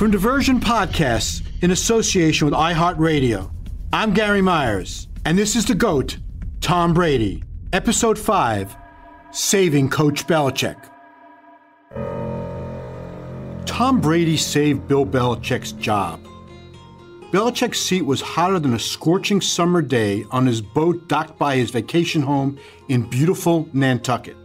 From 0.00 0.10
Diversion 0.10 0.60
Podcasts 0.60 1.42
in 1.60 1.72
association 1.72 2.46
with 2.46 2.54
iHeartRadio, 2.54 3.50
I'm 3.92 4.14
Gary 4.14 4.40
Myers, 4.40 5.08
and 5.26 5.36
this 5.36 5.54
is 5.54 5.66
The 5.66 5.74
GOAT, 5.74 6.16
Tom 6.62 6.94
Brady, 6.94 7.44
Episode 7.74 8.18
5 8.18 8.76
Saving 9.30 9.90
Coach 9.90 10.26
Belichick. 10.26 10.78
Tom 13.66 14.00
Brady 14.00 14.38
saved 14.38 14.88
Bill 14.88 15.04
Belichick's 15.04 15.72
job. 15.72 16.18
Belichick's 17.30 17.78
seat 17.78 18.06
was 18.06 18.22
hotter 18.22 18.58
than 18.58 18.72
a 18.72 18.78
scorching 18.78 19.42
summer 19.42 19.82
day 19.82 20.24
on 20.30 20.46
his 20.46 20.62
boat 20.62 21.08
docked 21.08 21.38
by 21.38 21.56
his 21.56 21.70
vacation 21.70 22.22
home 22.22 22.58
in 22.88 23.02
beautiful 23.02 23.68
Nantucket. 23.74 24.38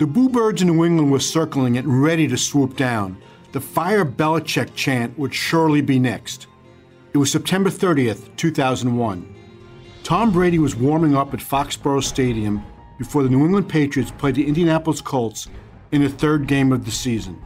The 0.00 0.08
bluebirds 0.08 0.32
Birds 0.32 0.62
in 0.62 0.66
New 0.66 0.84
England 0.84 1.12
were 1.12 1.20
circling 1.20 1.76
it 1.76 1.84
ready 1.86 2.26
to 2.26 2.36
swoop 2.36 2.76
down. 2.76 3.22
The 3.52 3.60
Fire 3.60 4.06
Belichick 4.06 4.74
chant 4.74 5.18
would 5.18 5.34
surely 5.34 5.82
be 5.82 5.98
next. 5.98 6.46
It 7.12 7.18
was 7.18 7.30
September 7.30 7.68
30th, 7.68 8.34
2001. 8.36 9.34
Tom 10.02 10.32
Brady 10.32 10.58
was 10.58 10.74
warming 10.74 11.14
up 11.14 11.34
at 11.34 11.40
Foxborough 11.40 12.02
Stadium 12.02 12.64
before 12.96 13.22
the 13.22 13.28
New 13.28 13.44
England 13.44 13.68
Patriots 13.68 14.10
played 14.10 14.36
the 14.36 14.46
Indianapolis 14.46 15.02
Colts 15.02 15.48
in 15.92 16.00
the 16.00 16.08
third 16.08 16.46
game 16.46 16.72
of 16.72 16.86
the 16.86 16.90
season. 16.90 17.38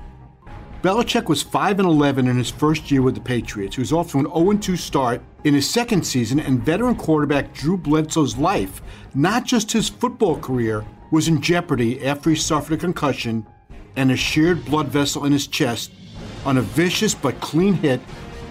Belichick 0.81 1.29
was 1.29 1.43
5 1.43 1.81
and 1.81 1.89
11 1.89 2.29
in 2.29 2.39
his 2.39 2.51
first 2.51 2.89
year 2.89 3.03
with 3.03 3.17
the 3.17 3.21
Patriots. 3.21 3.75
He 3.75 3.83
was 3.83 3.93
off 3.93 4.13
to 4.13 4.21
an 4.21 4.27
0 4.27 4.53
2 4.59 4.77
start 4.77 5.21
in 5.43 5.55
his 5.55 5.69
second 5.69 6.07
season, 6.07 6.39
and 6.39 6.63
veteran 6.63 6.95
quarterback 6.95 7.53
Drew 7.53 7.77
Bledsoe's 7.77 8.37
life, 8.37 8.81
not 9.13 9.45
just 9.45 9.73
his 9.73 9.89
football 9.89 10.39
career, 10.39 10.85
was 11.11 11.27
in 11.27 11.43
jeopardy 11.43 12.07
after 12.07 12.31
he 12.31 12.37
suffered 12.37 12.75
a 12.75 12.77
concussion 12.77 13.45
and 13.97 14.13
a 14.13 14.17
sheared 14.17 14.65
blood 14.65 14.89
vessel 14.89 15.25
in 15.25 15.33
his 15.33 15.49
chest 15.49 15.91
on 16.47 16.57
a 16.57 16.63
vicious 16.63 17.15
but 17.15 17.39
clean 17.41 17.75
hit 17.75 18.01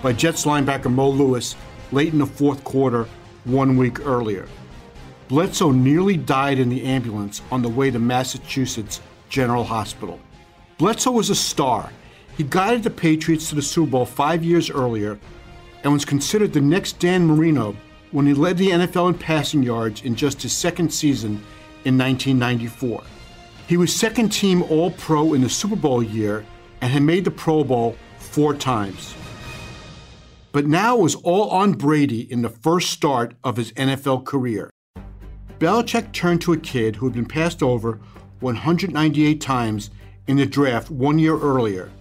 by 0.03 0.13
Jets 0.13 0.45
linebacker 0.45 0.93
Mo 0.93 1.09
Lewis 1.09 1.55
late 1.91 2.13
in 2.13 2.19
the 2.19 2.25
fourth 2.27 2.63
quarter 2.63 3.07
one 3.45 3.77
week 3.77 4.05
earlier. 4.05 4.47
Bledsoe 5.27 5.71
nearly 5.71 6.17
died 6.17 6.59
in 6.59 6.69
the 6.69 6.83
ambulance 6.83 7.41
on 7.51 7.63
the 7.63 7.69
way 7.69 7.89
to 7.89 7.97
Massachusetts 7.97 9.01
General 9.29 9.63
Hospital. 9.63 10.19
Bledsoe 10.77 11.11
was 11.11 11.31
a 11.31 11.35
star 11.35 11.89
he 12.37 12.43
guided 12.43 12.83
the 12.83 12.89
Patriots 12.89 13.49
to 13.49 13.55
the 13.55 13.61
Super 13.61 13.91
Bowl 13.91 14.05
five 14.05 14.43
years 14.43 14.69
earlier 14.69 15.17
and 15.83 15.93
was 15.93 16.03
considered 16.03 16.51
the 16.51 16.61
next 16.61 16.99
Dan 16.99 17.25
Marino 17.25 17.75
when 18.11 18.25
he 18.25 18.33
led 18.33 18.57
the 18.57 18.69
NFL 18.69 19.09
in 19.09 19.17
passing 19.17 19.63
yards 19.63 20.01
in 20.01 20.15
just 20.15 20.41
his 20.41 20.51
second 20.51 20.91
season 20.91 21.31
in 21.85 21.97
1994. 21.97 23.03
He 23.67 23.77
was 23.77 23.95
second 23.95 24.29
team 24.29 24.63
All 24.63 24.91
Pro 24.91 25.33
in 25.33 25.41
the 25.41 25.49
Super 25.49 25.77
Bowl 25.77 26.03
year 26.03 26.45
and 26.85 26.93
had 26.93 27.01
made 27.01 27.25
the 27.25 27.31
Pro 27.31 27.63
Bowl 27.63 27.97
four 28.19 28.53
times. 28.53 29.15
But 30.51 30.67
now 30.67 30.97
it 30.97 31.01
was 31.01 31.15
all 31.15 31.49
on 31.49 31.73
Brady 31.73 32.31
in 32.31 32.43
the 32.43 32.49
first 32.49 32.91
start 32.91 33.33
of 33.43 33.57
his 33.57 33.71
NFL 33.71 34.23
career. 34.23 34.69
Belichick 35.57 36.11
turned 36.13 36.41
to 36.41 36.53
a 36.53 36.57
kid 36.57 36.95
who 36.95 37.07
had 37.07 37.15
been 37.15 37.25
passed 37.25 37.63
over 37.63 37.99
198 38.41 39.41
times 39.41 39.89
in 40.27 40.37
the 40.37 40.45
draft 40.45 40.91
one 40.91 41.17
year 41.17 41.39
earlier 41.39 41.91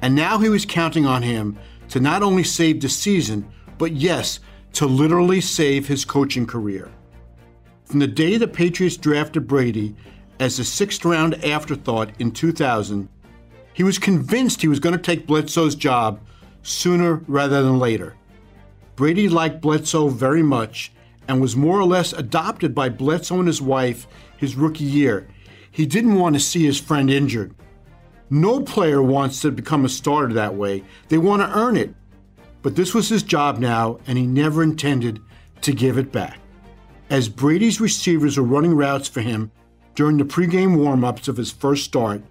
and 0.00 0.14
now 0.14 0.38
he 0.38 0.48
was 0.48 0.64
counting 0.64 1.04
on 1.04 1.22
him 1.22 1.58
to 1.90 2.00
not 2.00 2.22
only 2.22 2.42
save 2.42 2.80
the 2.80 2.88
season, 2.88 3.46
but 3.76 3.92
yes, 3.92 4.40
to 4.72 4.86
literally 4.86 5.42
save 5.42 5.86
his 5.86 6.06
coaching 6.06 6.46
career. 6.46 6.90
From 7.84 7.98
the 7.98 8.06
day 8.06 8.38
the 8.38 8.48
Patriots 8.48 8.96
drafted 8.96 9.46
Brady 9.46 9.94
as 10.38 10.58
a 10.58 10.64
sixth 10.64 11.04
round 11.04 11.44
afterthought 11.44 12.10
in 12.18 12.30
2000, 12.30 13.10
he 13.72 13.82
was 13.82 13.98
convinced 13.98 14.62
he 14.62 14.68
was 14.68 14.80
going 14.80 14.96
to 14.96 15.02
take 15.02 15.26
Bledsoe's 15.26 15.74
job 15.74 16.20
sooner 16.62 17.16
rather 17.26 17.62
than 17.62 17.78
later. 17.78 18.16
Brady 18.96 19.28
liked 19.28 19.60
Bledsoe 19.60 20.08
very 20.08 20.42
much 20.42 20.92
and 21.28 21.40
was 21.40 21.56
more 21.56 21.78
or 21.78 21.84
less 21.84 22.12
adopted 22.12 22.74
by 22.74 22.88
Bledsoe 22.88 23.38
and 23.38 23.46
his 23.46 23.62
wife 23.62 24.06
his 24.36 24.56
rookie 24.56 24.84
year. 24.84 25.28
He 25.70 25.86
didn't 25.86 26.18
want 26.18 26.34
to 26.34 26.40
see 26.40 26.64
his 26.64 26.80
friend 26.80 27.10
injured. 27.10 27.54
No 28.30 28.60
player 28.60 29.02
wants 29.02 29.40
to 29.40 29.50
become 29.50 29.84
a 29.84 29.88
starter 29.88 30.32
that 30.34 30.54
way. 30.54 30.82
They 31.08 31.18
want 31.18 31.42
to 31.42 31.56
earn 31.56 31.76
it. 31.76 31.94
But 32.62 32.76
this 32.76 32.94
was 32.94 33.08
his 33.08 33.22
job 33.22 33.58
now, 33.58 33.98
and 34.06 34.18
he 34.18 34.26
never 34.26 34.62
intended 34.62 35.20
to 35.62 35.72
give 35.72 35.98
it 35.98 36.12
back. 36.12 36.38
As 37.08 37.28
Brady's 37.28 37.80
receivers 37.80 38.38
were 38.38 38.44
running 38.44 38.74
routes 38.74 39.08
for 39.08 39.20
him 39.20 39.50
during 39.94 40.16
the 40.16 40.24
pregame 40.24 40.76
warm-ups 40.76 41.28
of 41.28 41.36
his 41.36 41.50
first 41.50 41.84
start, 41.84 42.22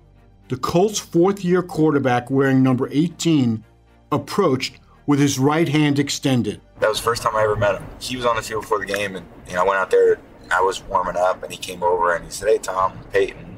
the 0.49 0.57
Colts' 0.57 0.99
fourth-year 0.99 1.63
quarterback 1.63 2.29
wearing 2.29 2.61
number 2.61 2.89
18 2.91 3.63
approached 4.11 4.79
with 5.05 5.19
his 5.19 5.39
right 5.39 5.69
hand 5.69 5.97
extended. 5.97 6.61
That 6.79 6.89
was 6.89 6.97
the 6.97 7.03
first 7.03 7.23
time 7.23 7.35
I 7.35 7.43
ever 7.43 7.55
met 7.55 7.75
him. 7.75 7.85
He 7.99 8.15
was 8.15 8.25
on 8.25 8.35
the 8.35 8.41
field 8.41 8.63
before 8.63 8.79
the 8.79 8.85
game, 8.85 9.15
and 9.15 9.25
you 9.47 9.53
know, 9.53 9.61
I 9.61 9.63
went 9.63 9.77
out 9.77 9.91
there. 9.91 10.19
I 10.51 10.61
was 10.61 10.83
warming 10.83 11.15
up, 11.15 11.43
and 11.43 11.51
he 11.51 11.57
came 11.57 11.83
over 11.83 12.15
and 12.15 12.25
he 12.25 12.31
said, 12.31 12.49
"Hey, 12.49 12.57
Tom, 12.57 12.97
Peyton, 13.11 13.49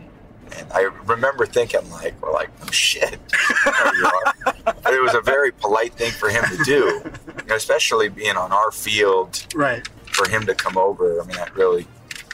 and 0.57 0.71
I 0.73 0.81
remember 1.05 1.45
thinking, 1.45 1.89
like, 1.91 2.19
we're 2.21 2.31
like, 2.31 2.49
oh 2.63 2.71
shit. 2.71 3.13
it 3.65 5.01
was 5.01 5.13
a 5.13 5.21
very 5.21 5.51
polite 5.51 5.93
thing 5.93 6.11
for 6.11 6.29
him 6.29 6.43
to 6.43 6.63
do, 6.63 7.11
especially 7.49 8.09
being 8.09 8.35
on 8.35 8.51
our 8.51 8.71
field. 8.71 9.45
Right. 9.55 9.87
For 10.07 10.27
him 10.29 10.45
to 10.45 10.55
come 10.55 10.77
over, 10.77 11.21
I 11.21 11.25
mean, 11.25 11.37
that 11.37 11.55
really 11.55 11.87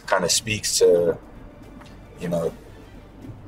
kind 0.07 0.23
of 0.23 0.31
speaks 0.31 0.79
to, 0.79 1.17
you 2.19 2.29
know, 2.29 2.53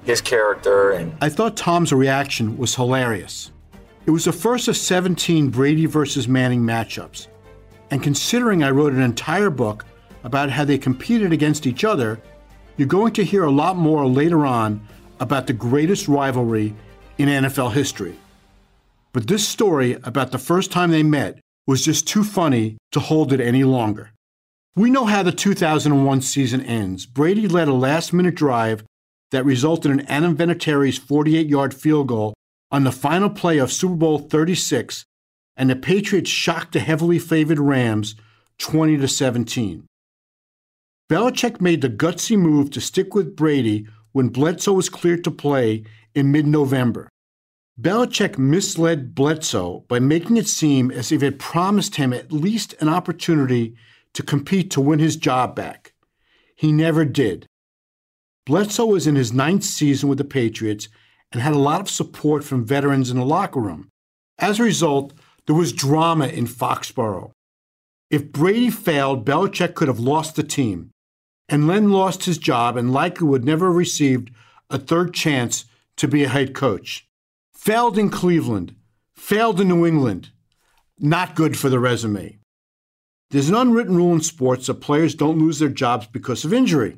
his 0.10 0.22
character. 0.22 0.92
And 0.92 1.16
I 1.22 1.30
thought 1.30 1.56
Tom's 1.56 1.94
reaction 1.94 2.58
was 2.58 2.76
hilarious. 2.76 3.52
It 4.06 4.12
was 4.12 4.26
the 4.26 4.34
first 4.34 4.68
of 4.68 4.76
17 4.76 5.50
Brady 5.50 5.86
versus 5.86 6.28
Manning 6.28 6.64
matchups. 6.64 7.28
And 7.92 8.02
considering 8.02 8.64
I 8.64 8.72
wrote 8.72 8.94
an 8.94 9.02
entire 9.02 9.50
book 9.50 9.86
about 10.24 10.50
how 10.50 10.66
they 10.66 10.78
competed 10.78 11.32
against 11.32 11.68
each 11.68 11.84
other, 11.84 12.20
you're 12.76 12.88
going 12.88 13.14
to 13.14 13.24
hear 13.24 13.44
a 13.44 13.52
lot 13.52 13.78
more 13.78 14.08
later 14.08 14.46
on 14.46 14.86
about 15.20 15.48
the 15.48 15.54
greatest 15.54 16.08
rivalry 16.08 16.74
in 17.18 17.30
NFL 17.30 17.74
history. 17.74 18.16
But 19.14 19.28
this 19.28 19.48
story 19.48 19.94
about 20.04 20.32
the 20.32 20.38
first 20.38 20.72
time 20.72 20.92
they 20.92 21.04
met 21.04 21.40
was 21.68 21.86
just 21.86 22.08
too 22.08 22.24
funny 22.24 22.78
to 22.92 23.00
hold 23.00 23.32
it 23.32 23.40
any 23.40 23.64
longer. 23.64 24.12
We 24.76 24.90
know 24.90 25.06
how 25.06 25.24
the 25.24 25.32
2001 25.32 26.22
season 26.22 26.62
ends. 26.62 27.06
Brady 27.06 27.48
led 27.48 27.68
a 27.68 27.74
last 27.74 28.14
minute 28.14 28.36
drive 28.36 28.84
that 29.32 29.46
resulted 29.46 29.92
in 29.92 30.06
Adam 30.08 30.36
Vinatieri's 30.36 30.98
48 30.98 31.48
yard 31.48 31.74
field 31.74 32.08
goal 32.08 32.34
on 32.72 32.84
the 32.84 32.92
final 32.92 33.30
play 33.30 33.58
of 33.58 33.72
Super 33.72 33.96
Bowl 33.96 34.20
36, 34.20 35.04
and 35.58 35.70
the 35.70 35.76
Patriots 35.76 36.30
shocked 36.30 36.74
the 36.74 36.80
heavily 36.80 37.20
favored 37.20 37.60
Rams 37.60 38.16
20 38.60 38.98
to 38.98 39.08
17. 39.08 39.86
Belichick 41.10 41.60
made 41.60 41.82
the 41.82 41.90
gutsy 41.90 42.38
move 42.38 42.70
to 42.72 42.82
stick 42.82 43.16
with 43.16 43.36
Brady 43.36 43.88
when 44.12 44.30
Bledsoe 44.30 44.74
was 44.74 44.90
cleared 44.90 45.24
to 45.24 45.32
play 45.32 45.84
in 46.14 46.32
mid 46.32 46.46
November. 46.46 47.10
Belichick 47.80 48.38
misled 48.38 49.16
Bledsoe 49.16 49.86
by 49.88 50.00
making 50.00 50.38
it 50.38 50.48
seem 50.48 50.92
as 50.92 51.12
if 51.12 51.22
had 51.22 51.40
promised 51.40 51.96
him 51.96 52.14
at 52.14 52.32
least 52.32 52.76
an 52.82 52.90
opportunity 52.90 53.76
to 54.14 54.22
compete 54.22 54.70
to 54.72 54.82
win 54.82 55.00
his 55.00 55.16
job 55.16 55.56
back. 55.56 55.94
He 56.56 56.72
never 56.72 57.06
did. 57.06 57.46
Bledsoe 58.50 58.88
was 58.88 59.06
in 59.06 59.16
his 59.16 59.32
ninth 59.32 59.64
season 59.64 60.10
with 60.10 60.18
the 60.18 60.24
Patriots 60.24 60.90
and 61.32 61.40
had 61.40 61.54
a 61.54 61.60
lot 61.60 61.82
of 61.82 61.88
support 61.88 62.44
from 62.44 62.66
veterans 62.66 63.12
in 63.12 63.18
the 63.18 63.24
locker 63.24 63.60
room. 63.60 63.90
As 64.40 64.60
a 64.60 64.64
result, 64.64 65.14
there 65.46 65.56
was 65.56 65.72
drama 65.72 66.26
in 66.26 66.48
Foxborough. 66.48 67.30
If 68.10 68.32
Brady 68.32 68.72
failed, 68.72 69.24
Belichick 69.24 69.76
could 69.76 69.88
have 69.88 70.00
lost 70.00 70.36
the 70.36 70.42
team 70.42 70.90
and 71.48 71.68
Len 71.68 71.92
lost 71.92 72.24
his 72.24 72.40
job 72.40 72.76
and 72.76 72.92
likely 72.92 73.28
would 73.28 73.46
never 73.46 73.68
have 73.68 73.76
received 73.76 74.32
a 74.72 74.80
third 74.80 75.14
chance 75.14 75.66
to 75.98 76.08
be 76.08 76.24
a 76.24 76.28
head 76.28 76.56
coach. 76.56 77.08
Failed 77.54 78.00
in 78.00 78.10
Cleveland, 78.10 78.74
failed 79.16 79.62
in 79.62 79.68
New 79.68 79.86
England. 79.86 80.32
Not 80.98 81.36
good 81.36 81.56
for 81.56 81.70
the 81.70 81.80
resume. 81.80 82.40
There's 83.30 83.50
an 83.50 83.54
unwritten 83.54 83.96
rule 83.96 84.14
in 84.14 84.22
sports 84.22 84.66
that 84.66 84.82
players 84.82 85.14
don't 85.14 85.38
lose 85.38 85.60
their 85.60 85.70
jobs 85.70 86.08
because 86.08 86.44
of 86.44 86.52
injury. 86.52 86.98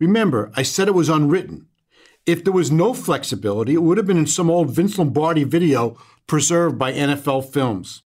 Remember, 0.00 0.50
I 0.56 0.62
said 0.62 0.88
it 0.88 0.94
was 0.94 1.10
unwritten. 1.10 1.66
If 2.24 2.42
there 2.42 2.54
was 2.54 2.70
no 2.70 2.94
flexibility, 2.94 3.74
it 3.74 3.82
would 3.82 3.98
have 3.98 4.06
been 4.06 4.16
in 4.16 4.26
some 4.26 4.50
old 4.50 4.70
Vince 4.70 4.96
Lombardi 4.98 5.44
video 5.44 5.98
preserved 6.26 6.78
by 6.78 6.92
NFL 6.92 7.52
films. 7.52 8.02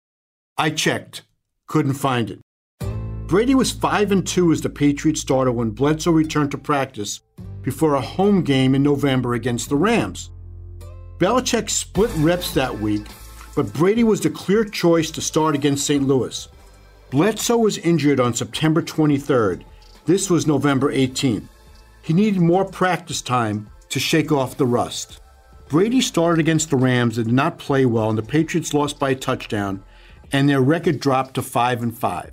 I 0.56 0.70
checked, 0.70 1.22
couldn't 1.66 1.94
find 1.94 2.30
it. 2.30 2.40
Brady 3.26 3.54
was 3.54 3.72
5 3.72 4.10
and 4.10 4.26
2 4.26 4.52
as 4.52 4.62
the 4.62 4.70
Patriots 4.70 5.20
starter 5.20 5.52
when 5.52 5.70
Bledsoe 5.70 6.10
returned 6.10 6.50
to 6.52 6.58
practice 6.58 7.20
before 7.60 7.94
a 7.94 8.00
home 8.00 8.42
game 8.42 8.74
in 8.74 8.82
November 8.82 9.34
against 9.34 9.68
the 9.68 9.76
Rams. 9.76 10.30
Belichick 11.18 11.68
split 11.68 12.10
reps 12.16 12.54
that 12.54 12.78
week, 12.78 13.06
but 13.54 13.72
Brady 13.72 14.04
was 14.04 14.20
the 14.20 14.30
clear 14.30 14.64
choice 14.64 15.10
to 15.10 15.20
start 15.20 15.54
against 15.54 15.86
St. 15.86 16.06
Louis. 16.06 16.48
Bledsoe 17.10 17.58
was 17.58 17.78
injured 17.78 18.18
on 18.18 18.34
September 18.34 18.82
23rd. 18.82 19.64
This 20.06 20.30
was 20.30 20.46
November 20.46 20.92
18th. 20.92 21.48
He 22.02 22.12
needed 22.12 22.40
more 22.40 22.64
practice 22.64 23.22
time 23.22 23.70
to 23.88 24.00
shake 24.00 24.32
off 24.32 24.56
the 24.56 24.66
rust. 24.66 25.20
Brady 25.68 26.00
started 26.00 26.40
against 26.40 26.70
the 26.70 26.76
Rams 26.76 27.16
and 27.16 27.28
did 27.28 27.34
not 27.34 27.58
play 27.58 27.86
well, 27.86 28.10
and 28.10 28.18
the 28.18 28.22
Patriots 28.22 28.74
lost 28.74 28.98
by 28.98 29.10
a 29.10 29.14
touchdown, 29.14 29.82
and 30.32 30.48
their 30.48 30.60
record 30.60 31.00
dropped 31.00 31.34
to 31.34 31.42
5 31.42 31.82
and 31.82 31.96
5. 31.96 32.32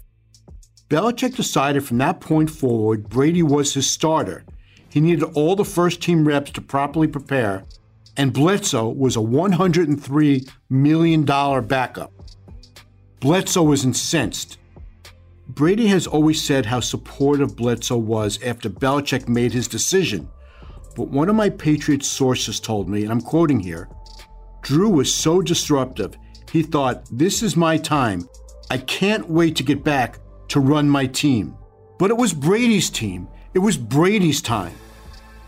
Belichick 0.89 1.35
decided 1.35 1.85
from 1.85 1.99
that 1.99 2.19
point 2.19 2.49
forward 2.49 3.09
Brady 3.09 3.43
was 3.43 3.75
his 3.75 3.89
starter. 3.89 4.43
He 4.89 4.99
needed 4.99 5.23
all 5.35 5.55
the 5.55 5.63
first 5.63 6.01
team 6.01 6.27
reps 6.27 6.51
to 6.51 6.61
properly 6.61 7.07
prepare, 7.07 7.63
and 8.17 8.33
Bledsoe 8.33 8.89
was 8.89 9.15
a 9.15 9.19
$103 9.19 10.49
million 10.69 11.23
backup. 11.23 12.11
Bledsoe 13.19 13.63
was 13.63 13.85
incensed. 13.85 14.57
Brady 15.49 15.87
has 15.87 16.05
always 16.05 16.39
said 16.39 16.67
how 16.67 16.79
supportive 16.79 17.55
Bledsoe 17.55 17.97
was 17.97 18.39
after 18.43 18.69
Belichick 18.69 19.27
made 19.27 19.51
his 19.51 19.67
decision. 19.67 20.29
But 20.95 21.07
one 21.07 21.27
of 21.27 21.35
my 21.35 21.49
Patriots 21.49 22.07
sources 22.07 22.59
told 22.59 22.87
me, 22.87 23.01
and 23.01 23.11
I'm 23.11 23.21
quoting 23.21 23.59
here 23.59 23.89
Drew 24.61 24.89
was 24.89 25.11
so 25.11 25.41
disruptive, 25.41 26.15
he 26.51 26.61
thought, 26.61 27.03
This 27.11 27.41
is 27.41 27.55
my 27.55 27.77
time. 27.77 28.29
I 28.69 28.77
can't 28.77 29.27
wait 29.27 29.55
to 29.55 29.63
get 29.63 29.83
back 29.83 30.19
to 30.49 30.59
run 30.59 30.87
my 30.87 31.07
team. 31.07 31.55
But 31.97 32.11
it 32.11 32.17
was 32.17 32.31
Brady's 32.31 32.91
team. 32.91 33.27
It 33.55 33.59
was 33.59 33.75
Brady's 33.75 34.43
time. 34.43 34.75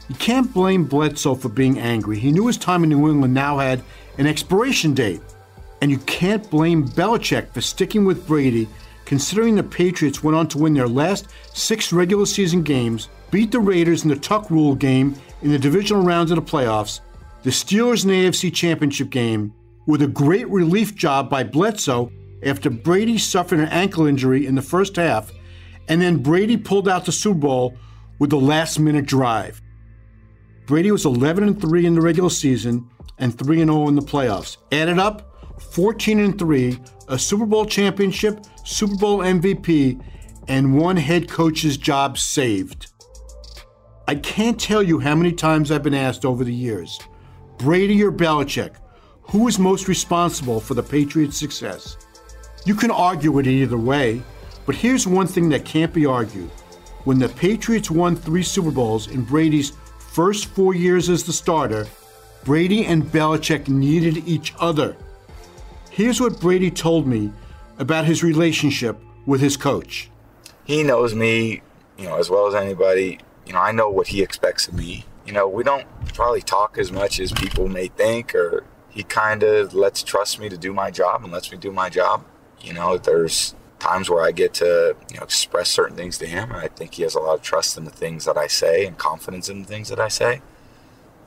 You 0.10 0.16
can't 0.16 0.52
blame 0.52 0.86
Bledsoe 0.86 1.36
for 1.36 1.50
being 1.50 1.78
angry. 1.78 2.18
He 2.18 2.32
knew 2.32 2.48
his 2.48 2.58
time 2.58 2.84
in 2.84 2.90
New 2.90 3.08
England 3.08 3.36
now 3.36 3.60
had 3.60 3.84
an 4.18 4.26
expiration 4.26 4.96
date. 4.96 5.22
And 5.82 5.92
you 5.92 6.00
can't 6.00 6.50
blame 6.50 6.88
Belichick 6.88 7.54
for 7.54 7.62
sticking 7.62 8.04
with 8.04 8.28
Brady, 8.28 8.68
considering 9.06 9.56
the 9.56 9.64
Patriots 9.64 10.24
went 10.24 10.36
on 10.36 10.48
to 10.50 10.58
win 10.58 10.74
their 10.74 10.88
last 10.88 11.28
six 11.54 11.92
regular 11.92 12.26
season 12.26 12.64
games, 12.64 13.10
beat 13.30 13.52
the 13.52 13.60
Raiders 13.60 14.04
in 14.04 14.10
the 14.10 14.16
Tuck 14.16 14.50
Rule 14.50 14.76
game 14.76 15.16
in 15.42 15.52
the 15.52 15.60
divisional 15.60 16.04
rounds 16.04 16.32
of 16.32 16.36
the 16.36 16.42
playoffs, 16.42 17.02
the 17.44 17.50
Steelers 17.50 18.04
in 18.04 18.10
the 18.10 18.26
AFC 18.26 18.54
Championship 18.54 19.10
game, 19.10 19.54
with 19.88 20.02
a 20.02 20.08
great 20.08 20.48
relief 20.50 20.96
job 20.96 21.30
by 21.30 21.44
Bledsoe 21.44 22.12
after 22.44 22.70
Brady 22.70 23.18
suffered 23.18 23.60
an 23.60 23.68
ankle 23.70 24.06
injury 24.06 24.46
in 24.46 24.56
the 24.56 24.62
first 24.62 24.96
half, 24.96 25.32
and 25.88 26.02
then 26.02 26.18
Brady 26.18 26.58
pulled 26.58 26.88
out 26.88 27.06
the 27.06 27.12
Super 27.12 27.40
Bowl 27.40 27.78
with 28.20 28.30
the 28.30 28.40
last 28.40 28.80
minute 28.80 29.06
drive. 29.06 29.62
Brady 30.68 30.92
was 30.92 31.06
11 31.06 31.44
and 31.44 31.60
3 31.60 31.86
in 31.86 31.96
the 31.96 32.02
regular 32.02 32.30
season 32.30 32.90
and 33.18 33.38
3 33.38 33.62
and 33.62 33.72
0 33.72 33.88
in 33.88 33.96
the 33.96 34.02
playoffs. 34.02 34.58
Added 34.72 35.00
up, 35.00 35.62
14 35.74 36.20
and 36.20 36.40
3, 36.40 36.80
a 37.08 37.20
Super 37.20 37.46
Bowl 37.46 37.66
championship, 37.66 38.46
Super 38.64 38.96
Bowl 38.96 39.20
MVP, 39.20 40.02
and 40.48 40.78
one 40.78 40.98
head 40.98 41.30
coach's 41.30 41.78
job 41.78 42.18
saved. 42.18 42.88
I 44.08 44.16
can't 44.16 44.60
tell 44.60 44.84
you 44.84 45.00
how 45.00 45.16
many 45.16 45.32
times 45.32 45.72
I've 45.72 45.84
been 45.84 45.94
asked 45.94 46.26
over 46.26 46.44
the 46.44 46.54
years 46.54 47.00
Brady 47.58 48.04
or 48.04 48.12
Belichick, 48.12 48.76
who 49.22 49.48
is 49.48 49.60
most 49.60 49.88
responsible 49.88 50.60
for 50.60 50.74
the 50.74 50.84
Patriots' 50.84 51.38
success? 51.38 51.98
You 52.66 52.76
can 52.76 52.92
argue 52.92 53.40
it 53.40 53.48
either 53.48 53.78
way, 53.78 54.22
but 54.66 54.76
here's 54.76 55.08
one 55.08 55.28
thing 55.28 55.50
that 55.50 55.66
can't 55.66 55.94
be 55.94 56.06
argued. 56.06 56.50
When 57.06 57.18
the 57.18 57.30
Patriots 57.30 57.90
won 57.90 58.16
three 58.16 58.44
Super 58.44 58.72
Bowls 58.72 59.08
in 59.08 59.24
Brady's 59.24 59.74
first 59.98 60.46
four 60.46 60.76
years 60.76 61.10
as 61.10 61.24
the 61.24 61.34
starter, 61.34 61.88
Brady 62.44 62.86
and 62.86 63.04
Belichick 63.04 63.68
needed 63.68 64.28
each 64.28 64.54
other. 64.60 64.96
Here's 65.90 66.20
what 66.20 66.40
Brady 66.40 66.70
told 66.70 67.08
me 67.08 67.32
about 67.82 68.06
his 68.06 68.24
relationship 68.24 68.96
with 69.26 69.42
his 69.42 69.58
coach. 69.58 70.10
He 70.64 70.84
knows 70.84 71.16
me, 71.16 71.64
you 71.98 72.06
know, 72.06 72.18
as 72.18 72.30
well 72.30 72.46
as 72.46 72.54
anybody. 72.54 73.20
You 73.48 73.54
know, 73.54 73.60
I 73.60 73.72
know 73.72 73.90
what 73.90 74.08
he 74.08 74.22
expects 74.22 74.68
of 74.68 74.76
me. 74.76 75.04
You 75.26 75.34
know, 75.34 75.48
we 75.48 75.64
don't 75.64 75.88
probably 76.14 76.42
talk 76.42 76.78
as 76.78 76.92
much 76.92 77.20
as 77.20 77.32
people 77.32 77.68
may 77.68 77.88
think, 77.88 78.36
or 78.36 78.64
he 78.90 79.02
kind 79.02 79.42
of 79.42 79.74
lets 79.74 80.04
trust 80.04 80.40
me 80.40 80.48
to 80.48 80.58
do 80.58 80.74
my 80.74 80.92
job 80.92 81.24
and 81.24 81.34
lets 81.34 81.52
me 81.52 81.58
do 81.58 81.72
my 81.72 81.90
job. 81.90 82.24
You 82.62 82.74
know, 82.74 83.00
there's 83.00 83.56
times 83.80 84.12
where 84.12 84.24
I 84.24 84.32
get 84.32 84.54
to, 84.56 84.96
you 85.12 85.18
know, 85.18 85.24
express 85.24 85.70
certain 85.70 85.98
things 85.98 86.20
to 86.20 86.28
him, 86.28 86.52
and 86.52 86.60
I 86.60 86.68
think 86.68 86.94
he 86.94 87.02
has 87.02 87.16
a 87.16 87.20
lot 87.20 87.34
of 87.34 87.42
trust 87.42 87.78
in 87.80 87.86
the 87.86 87.92
things 87.92 88.26
that 88.26 88.38
I 88.38 88.46
say 88.46 88.86
and 88.86 88.96
confidence 88.96 89.50
in 89.50 89.64
the 89.64 89.68
things 89.68 89.90
that 89.90 90.00
I 90.00 90.08
say. 90.08 90.42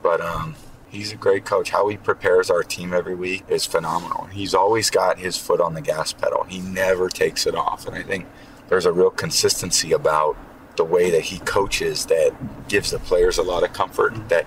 But 0.03 0.21
um, 0.21 0.55
He's 0.95 1.13
a 1.13 1.17
great 1.17 1.45
coach. 1.45 1.71
How 1.71 1.89
he 1.89 1.97
prepares 1.97 2.51
our 2.51 2.63
team 2.63 2.95
every 2.95 3.17
week 3.17 3.45
is 3.49 3.67
phenomenal. 3.67 4.27
He's 4.27 4.55
always 4.55 4.91
got 4.91 5.19
his 5.19 5.37
foot 5.37 5.61
on 5.61 5.75
the 5.75 5.81
gas 5.81 6.13
pedal. 6.13 6.45
He 6.45 6.61
never 6.61 7.09
takes 7.09 7.49
it 7.49 7.57
off. 7.57 7.89
And 7.89 7.97
I 7.97 8.03
think 8.05 8.27
there's 8.69 8.87
a 8.87 8.93
real 8.93 9.11
consistency 9.11 9.91
about 9.91 10.37
the 10.77 10.85
way 10.85 11.11
that 11.11 11.23
he 11.23 11.41
coaches 11.41 12.07
that 12.07 12.33
gives 12.69 12.93
the 12.93 13.01
players 13.01 13.39
a 13.39 13.43
lot 13.43 13.65
of 13.65 13.73
comfort 13.73 14.15
mm-hmm. 14.15 14.29
that 14.29 14.47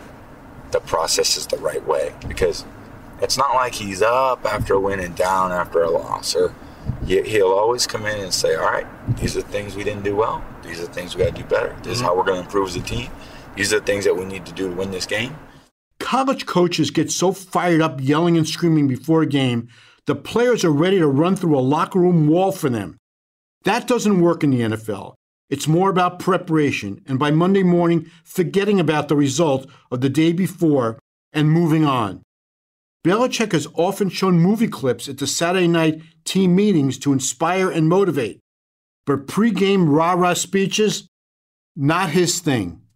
the 0.71 0.79
process 0.79 1.35
is 1.35 1.47
the 1.47 1.57
right 1.57 1.85
way. 1.85 2.13
Because 2.29 2.63
it's 3.21 3.37
not 3.37 3.53
like 3.53 3.75
he's 3.75 4.01
up 4.01 4.45
after 4.45 4.75
a 4.75 4.79
win 4.79 5.01
and 5.01 5.17
down 5.17 5.51
after 5.51 5.81
a 5.81 5.89
loss. 5.89 6.33
Or 6.33 6.55
he'll 7.05 7.51
always 7.51 7.85
come 7.85 8.05
in 8.05 8.19
and 8.19 8.33
say, 8.33 8.55
all 8.55 8.71
right, 8.71 8.87
these 9.17 9.35
are 9.35 9.41
the 9.41 9.49
things 9.49 9.75
we 9.75 9.83
didn't 9.83 10.03
do 10.03 10.15
well. 10.15 10.41
These 10.63 10.79
are 10.79 10.85
the 10.87 10.93
things 10.93 11.13
we 11.13 11.25
got 11.25 11.35
to 11.35 11.41
do 11.41 11.47
better. 11.49 11.75
This 11.83 11.87
is 11.93 11.97
mm-hmm. 11.97 12.05
how 12.05 12.15
we're 12.15 12.23
going 12.23 12.39
to 12.39 12.45
improve 12.45 12.69
as 12.69 12.77
a 12.77 12.81
team. 12.81 13.11
These 13.57 13.73
are 13.73 13.81
the 13.81 13.85
things 13.85 14.05
that 14.05 14.15
we 14.15 14.23
need 14.23 14.45
to 14.45 14.53
do 14.53 14.69
to 14.69 14.73
win 14.73 14.91
this 14.91 15.05
game 15.05 15.35
college 16.07 16.45
coaches 16.45 16.89
get 16.89 17.11
so 17.11 17.33
fired 17.33 17.81
up 17.81 17.99
yelling 17.99 18.37
and 18.37 18.47
screaming 18.47 18.87
before 18.87 19.23
a 19.23 19.27
game, 19.27 19.67
the 20.05 20.15
players 20.15 20.63
are 20.63 20.71
ready 20.71 20.97
to 20.99 21.05
run 21.05 21.35
through 21.35 21.59
a 21.59 21.59
locker 21.59 21.99
room 21.99 22.29
wall 22.29 22.53
for 22.53 22.69
them. 22.69 22.95
That 23.65 23.89
doesn't 23.89 24.21
work 24.21 24.41
in 24.41 24.51
the 24.51 24.61
NFL. 24.61 25.15
It's 25.49 25.67
more 25.67 25.89
about 25.89 26.19
preparation 26.19 27.01
and 27.07 27.19
by 27.19 27.31
Monday 27.31 27.61
morning, 27.61 28.09
forgetting 28.23 28.79
about 28.79 29.09
the 29.09 29.17
result 29.17 29.69
of 29.91 29.99
the 29.99 30.07
day 30.07 30.31
before 30.31 30.97
and 31.33 31.51
moving 31.51 31.83
on. 31.83 32.21
Belichick 33.05 33.51
has 33.51 33.67
often 33.73 34.07
shown 34.07 34.39
movie 34.39 34.69
clips 34.69 35.09
at 35.09 35.17
the 35.17 35.27
Saturday 35.27 35.67
night 35.67 36.01
team 36.23 36.55
meetings 36.55 36.97
to 36.99 37.11
inspire 37.11 37.69
and 37.69 37.89
motivate. 37.89 38.39
But 39.05 39.27
pregame 39.27 39.93
rah 39.93 40.13
rah 40.13 40.35
speeches, 40.35 41.09
not 41.75 42.11
his 42.11 42.39
thing. 42.39 42.86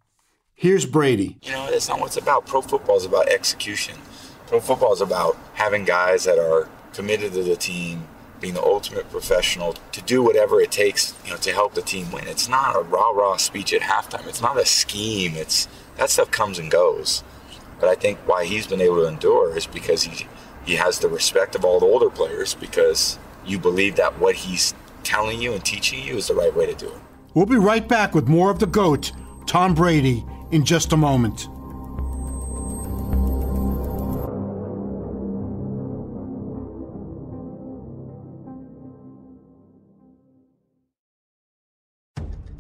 Here's 0.62 0.86
Brady. 0.86 1.38
You 1.42 1.54
know, 1.54 1.72
that's 1.72 1.90
not 1.90 2.00
what 2.00 2.06
it's 2.06 2.18
about. 2.18 2.46
Pro 2.46 2.62
football 2.62 2.96
is 2.96 3.04
about 3.04 3.28
execution. 3.30 3.98
Pro 4.46 4.60
football 4.60 4.94
is 4.94 5.02
about 5.02 5.36
having 5.56 5.86
guys 5.86 6.26
that 6.26 6.38
are 6.38 6.70
committed 6.94 7.34
to 7.34 7.42
the 7.42 7.56
team, 7.56 8.08
being 8.40 8.54
the 8.54 8.62
ultimate 8.62 9.10
professional 9.10 9.74
to 9.92 10.04
do 10.04 10.22
whatever 10.22 10.62
it 10.62 10.72
takes, 10.72 11.16
you 11.26 11.32
know, 11.32 11.38
to 11.38 11.52
help 11.52 11.74
the 11.74 11.82
team 11.82 12.12
win. 12.12 12.28
It's 12.28 12.48
not 12.48 12.76
a 12.76 12.82
rah 12.82 13.10
rah 13.10 13.38
speech 13.38 13.74
at 13.74 13.82
halftime. 13.82 14.28
It's 14.28 14.40
not 14.40 14.56
a 14.60 14.66
scheme. 14.68 15.36
It's 15.36 15.68
that 15.98 16.12
stuff 16.12 16.30
comes 16.30 16.60
and 16.60 16.70
goes. 16.70 17.24
But 17.80 17.90
I 17.90 17.96
think 17.96 18.20
why 18.28 18.46
he's 18.46 18.68
been 18.68 18.82
able 18.82 18.98
to 18.98 19.08
endure 19.08 19.58
is 19.58 19.66
because 19.66 20.04
he 20.04 20.28
he 20.64 20.76
has 20.76 21.00
the 21.00 21.08
respect 21.10 21.56
of 21.56 21.66
all 21.66 21.80
the 21.80 21.88
older 21.88 22.12
players 22.12 22.54
because 22.54 23.18
you 23.48 23.58
believe 23.58 23.96
that 23.96 24.20
what 24.20 24.36
he's 24.36 24.76
telling 25.02 25.42
you 25.42 25.54
and 25.54 25.66
teaching 25.66 26.04
you 26.04 26.18
is 26.18 26.28
the 26.28 26.36
right 26.36 26.56
way 26.56 26.68
to 26.68 26.76
do 26.76 26.86
it. 26.86 27.02
We'll 27.34 27.48
be 27.48 27.56
right 27.56 27.88
back 27.88 28.14
with 28.14 28.28
more 28.28 28.52
of 28.52 28.60
the 28.60 28.68
GOAT, 28.68 29.12
Tom 29.48 29.74
Brady, 29.74 30.24
in 30.52 30.66
just 30.66 30.94
a 30.94 30.98
moment. 30.98 31.48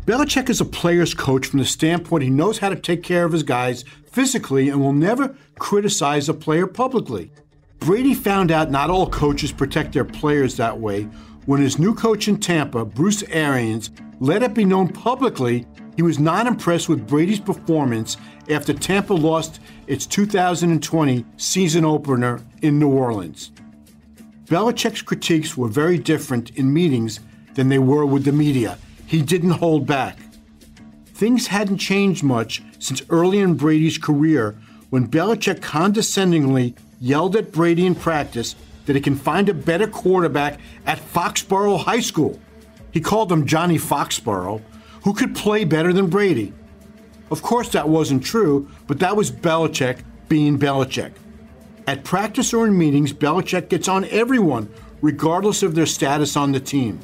Belichick 0.05 0.49
is 0.49 0.59
a 0.59 0.65
player's 0.65 1.13
coach 1.13 1.45
from 1.45 1.59
the 1.59 1.65
standpoint 1.65 2.23
he 2.23 2.29
knows 2.29 2.57
how 2.57 2.69
to 2.69 2.75
take 2.75 3.03
care 3.03 3.23
of 3.23 3.31
his 3.31 3.43
guys 3.43 3.85
physically 4.11 4.67
and 4.67 4.81
will 4.81 4.93
never 4.93 5.35
criticize 5.59 6.27
a 6.27 6.33
player 6.33 6.67
publicly. 6.67 7.31
Brady 7.79 8.13
found 8.13 8.51
out 8.51 8.71
not 8.71 8.89
all 8.89 9.09
coaches 9.09 9.51
protect 9.51 9.93
their 9.93 10.03
players 10.03 10.57
that 10.57 10.79
way 10.79 11.03
when 11.45 11.61
his 11.61 11.79
new 11.79 11.95
coach 11.95 12.27
in 12.27 12.37
Tampa, 12.37 12.83
Bruce 12.83 13.23
Arians, 13.29 13.89
let 14.19 14.43
it 14.43 14.53
be 14.53 14.65
known 14.65 14.87
publicly 14.87 15.65
he 16.01 16.03
was 16.03 16.17
not 16.17 16.47
impressed 16.47 16.89
with 16.89 17.07
Brady's 17.07 17.39
performance 17.39 18.17
after 18.49 18.73
Tampa 18.73 19.13
lost 19.13 19.59
its 19.85 20.07
2020 20.07 21.23
season 21.37 21.85
opener 21.85 22.41
in 22.63 22.79
New 22.79 22.89
Orleans. 22.89 23.51
Belichick's 24.45 25.03
critiques 25.03 25.55
were 25.55 25.67
very 25.67 25.99
different 25.99 26.49
in 26.57 26.73
meetings 26.73 27.19
than 27.53 27.69
they 27.69 27.77
were 27.77 28.03
with 28.03 28.25
the 28.25 28.31
media. 28.31 28.79
He 29.05 29.21
didn't 29.21 29.51
hold 29.51 29.85
back. 29.85 30.17
Things 31.05 31.45
hadn't 31.45 31.77
changed 31.77 32.23
much 32.23 32.63
since 32.79 33.03
early 33.11 33.37
in 33.37 33.53
Brady's 33.53 33.99
career 33.99 34.57
when 34.89 35.07
Belichick 35.07 35.61
condescendingly 35.61 36.73
yelled 36.99 37.35
at 37.35 37.51
Brady 37.51 37.85
in 37.85 37.93
practice 37.93 38.55
that 38.87 38.95
he 38.95 39.03
can 39.03 39.15
find 39.15 39.49
a 39.49 39.53
better 39.53 39.85
quarterback 39.85 40.59
at 40.87 40.97
Foxborough 40.97 41.83
High 41.83 41.99
School. 41.99 42.39
He 42.89 43.01
called 43.01 43.31
him 43.31 43.45
Johnny 43.45 43.77
Foxborough, 43.77 44.63
who 45.03 45.13
could 45.13 45.35
play 45.35 45.63
better 45.63 45.93
than 45.93 46.07
Brady. 46.07 46.53
Of 47.29 47.41
course, 47.41 47.69
that 47.69 47.89
wasn't 47.89 48.23
true, 48.23 48.69
but 48.87 48.99
that 48.99 49.15
was 49.15 49.31
Belichick 49.31 50.03
being 50.27 50.59
Belichick. 50.59 51.13
At 51.87 52.03
practice 52.03 52.53
or 52.53 52.67
in 52.67 52.77
meetings, 52.77 53.13
Belichick 53.13 53.69
gets 53.69 53.87
on 53.87 54.05
everyone, 54.05 54.71
regardless 55.01 55.63
of 55.63 55.75
their 55.75 55.85
status 55.85 56.35
on 56.35 56.51
the 56.51 56.59
team. 56.59 56.99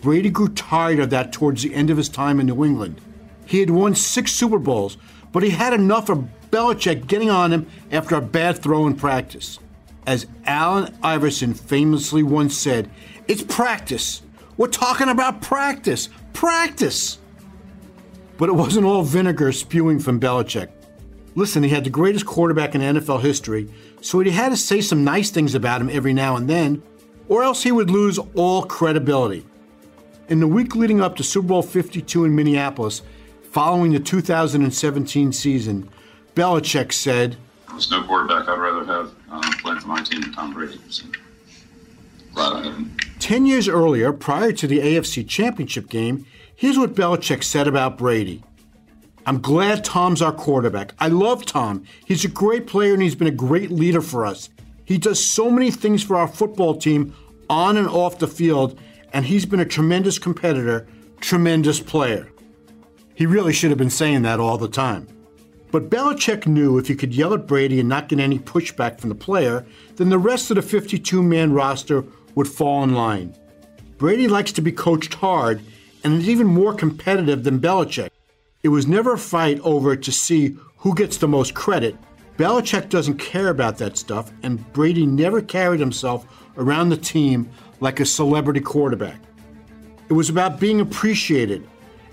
Brady 0.00 0.30
grew 0.30 0.48
tired 0.48 0.98
of 0.98 1.10
that 1.10 1.32
towards 1.32 1.62
the 1.62 1.74
end 1.74 1.90
of 1.90 1.96
his 1.96 2.08
time 2.08 2.40
in 2.40 2.46
New 2.46 2.64
England. 2.64 3.00
He 3.46 3.60
had 3.60 3.70
won 3.70 3.94
six 3.94 4.32
Super 4.32 4.58
Bowls, 4.58 4.96
but 5.30 5.42
he 5.42 5.50
had 5.50 5.72
enough 5.72 6.08
of 6.08 6.28
Belichick 6.50 7.06
getting 7.06 7.30
on 7.30 7.52
him 7.52 7.66
after 7.90 8.16
a 8.16 8.20
bad 8.20 8.58
throw 8.58 8.86
in 8.86 8.96
practice. 8.96 9.58
As 10.06 10.26
Allen 10.44 10.96
Iverson 11.02 11.54
famously 11.54 12.22
once 12.22 12.56
said, 12.56 12.90
it's 13.28 13.42
practice. 13.42 14.22
We're 14.56 14.66
talking 14.66 15.08
about 15.08 15.40
practice. 15.40 16.08
Practice. 16.32 17.18
But 18.38 18.48
it 18.48 18.52
wasn't 18.52 18.86
all 18.86 19.02
vinegar 19.02 19.52
spewing 19.52 19.98
from 19.98 20.18
Belichick. 20.18 20.70
Listen, 21.34 21.62
he 21.62 21.70
had 21.70 21.84
the 21.84 21.90
greatest 21.90 22.26
quarterback 22.26 22.74
in 22.74 22.80
NFL 22.80 23.22
history, 23.22 23.68
so 24.00 24.20
he 24.20 24.30
had 24.30 24.50
to 24.50 24.56
say 24.56 24.80
some 24.80 25.04
nice 25.04 25.30
things 25.30 25.54
about 25.54 25.80
him 25.80 25.88
every 25.88 26.12
now 26.12 26.36
and 26.36 26.48
then, 26.48 26.82
or 27.28 27.42
else 27.42 27.62
he 27.62 27.72
would 27.72 27.90
lose 27.90 28.18
all 28.34 28.64
credibility. 28.64 29.46
In 30.28 30.40
the 30.40 30.46
week 30.46 30.76
leading 30.76 31.00
up 31.00 31.16
to 31.16 31.22
Super 31.22 31.48
Bowl 31.48 31.62
52 31.62 32.24
in 32.24 32.34
Minneapolis, 32.34 33.02
following 33.50 33.92
the 33.92 34.00
2017 34.00 35.32
season, 35.32 35.88
Belichick 36.34 36.92
said, 36.92 37.36
There's 37.70 37.90
no 37.90 38.02
quarterback 38.02 38.48
I'd 38.48 38.58
rather 38.58 38.84
have 38.84 39.14
uh, 39.30 39.52
playing 39.60 39.80
for 39.80 39.88
my 39.88 40.02
team 40.02 40.20
than 40.20 40.32
Tom 40.32 40.52
Brady. 40.52 40.78
So 40.88 41.04
glad 41.06 41.10
I 41.10 41.10
have 41.10 41.12
him. 41.12 41.18
Ten 43.18 43.46
years 43.46 43.68
earlier, 43.68 44.12
prior 44.12 44.52
to 44.52 44.66
the 44.66 44.80
AFC 44.80 45.28
Championship 45.28 45.88
game, 45.88 46.26
here's 46.54 46.78
what 46.78 46.94
Belichick 46.94 47.44
said 47.44 47.68
about 47.68 47.98
Brady. 47.98 48.42
I'm 49.24 49.40
glad 49.40 49.84
Tom's 49.84 50.20
our 50.20 50.32
quarterback. 50.32 50.94
I 50.98 51.08
love 51.08 51.46
Tom. 51.46 51.84
He's 52.04 52.24
a 52.24 52.28
great 52.28 52.66
player 52.66 52.94
and 52.94 53.02
he's 53.02 53.14
been 53.14 53.28
a 53.28 53.30
great 53.30 53.70
leader 53.70 54.00
for 54.00 54.26
us. 54.26 54.50
He 54.84 54.98
does 54.98 55.24
so 55.24 55.50
many 55.50 55.70
things 55.70 56.02
for 56.02 56.16
our 56.16 56.26
football 56.26 56.76
team 56.76 57.14
on 57.48 57.76
and 57.76 57.88
off 57.88 58.18
the 58.18 58.26
field, 58.26 58.78
and 59.12 59.24
he's 59.24 59.46
been 59.46 59.60
a 59.60 59.64
tremendous 59.64 60.18
competitor, 60.18 60.86
tremendous 61.20 61.78
player. 61.78 62.28
He 63.14 63.26
really 63.26 63.52
should 63.52 63.70
have 63.70 63.78
been 63.78 63.90
saying 63.90 64.22
that 64.22 64.40
all 64.40 64.58
the 64.58 64.68
time. 64.68 65.06
But 65.72 65.88
Belichick 65.88 66.46
knew 66.46 66.76
if 66.76 66.86
he 66.86 66.94
could 66.94 67.14
yell 67.14 67.32
at 67.32 67.46
Brady 67.46 67.80
and 67.80 67.88
not 67.88 68.10
get 68.10 68.20
any 68.20 68.38
pushback 68.38 69.00
from 69.00 69.08
the 69.08 69.14
player, 69.14 69.64
then 69.96 70.10
the 70.10 70.18
rest 70.18 70.50
of 70.50 70.56
the 70.56 70.62
52 70.62 71.22
man 71.22 71.54
roster 71.54 72.04
would 72.34 72.46
fall 72.46 72.84
in 72.84 72.94
line. 72.94 73.34
Brady 73.96 74.28
likes 74.28 74.52
to 74.52 74.60
be 74.60 74.70
coached 74.70 75.14
hard 75.14 75.62
and 76.04 76.20
is 76.20 76.28
even 76.28 76.46
more 76.46 76.74
competitive 76.74 77.42
than 77.42 77.58
Belichick. 77.58 78.10
It 78.62 78.68
was 78.68 78.86
never 78.86 79.14
a 79.14 79.18
fight 79.18 79.60
over 79.60 79.96
to 79.96 80.12
see 80.12 80.58
who 80.76 80.94
gets 80.94 81.16
the 81.16 81.26
most 81.26 81.54
credit. 81.54 81.96
Belichick 82.36 82.90
doesn't 82.90 83.16
care 83.16 83.48
about 83.48 83.78
that 83.78 83.96
stuff, 83.96 84.30
and 84.42 84.70
Brady 84.74 85.06
never 85.06 85.40
carried 85.40 85.80
himself 85.80 86.26
around 86.58 86.90
the 86.90 86.96
team 86.98 87.48
like 87.80 87.98
a 87.98 88.04
celebrity 88.04 88.60
quarterback. 88.60 89.20
It 90.10 90.12
was 90.12 90.28
about 90.28 90.60
being 90.60 90.80
appreciated, 90.80 91.66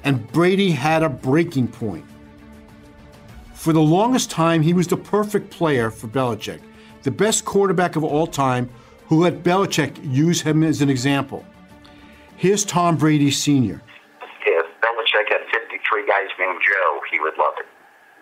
and 0.05 0.31
Brady 0.31 0.71
had 0.71 1.03
a 1.03 1.09
breaking 1.09 1.67
point. 1.67 2.05
For 3.59 3.73
the 3.73 3.83
longest 3.83 4.31
time, 4.31 4.61
he 4.61 4.71
was 4.71 4.87
the 4.87 4.95
perfect 4.95 5.51
player 5.51 5.91
for 5.91 6.07
Belichick, 6.07 6.63
the 7.03 7.11
best 7.11 7.43
quarterback 7.43 7.97
of 7.97 8.05
all 8.05 8.25
time 8.25 8.71
who 9.11 9.19
let 9.19 9.43
Belichick 9.43 9.99
use 9.99 10.39
him 10.39 10.63
as 10.63 10.79
an 10.79 10.87
example. 10.87 11.43
Here's 12.37 12.63
Tom 12.63 12.95
Brady 12.95 13.29
Sr. 13.29 13.83
If 14.47 14.65
Belichick 14.79 15.27
had 15.27 15.43
53 15.51 15.75
guys 16.07 16.31
named 16.39 16.63
Joe, 16.63 17.03
he 17.11 17.19
would 17.19 17.35
love 17.35 17.59
it. 17.59 17.67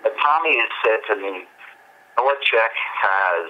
But 0.01 0.17
Tommy 0.17 0.57
has 0.57 0.73
said 0.81 1.05
to 1.13 1.21
me, 1.21 1.45
Belichick 2.17 2.73
has 2.97 3.45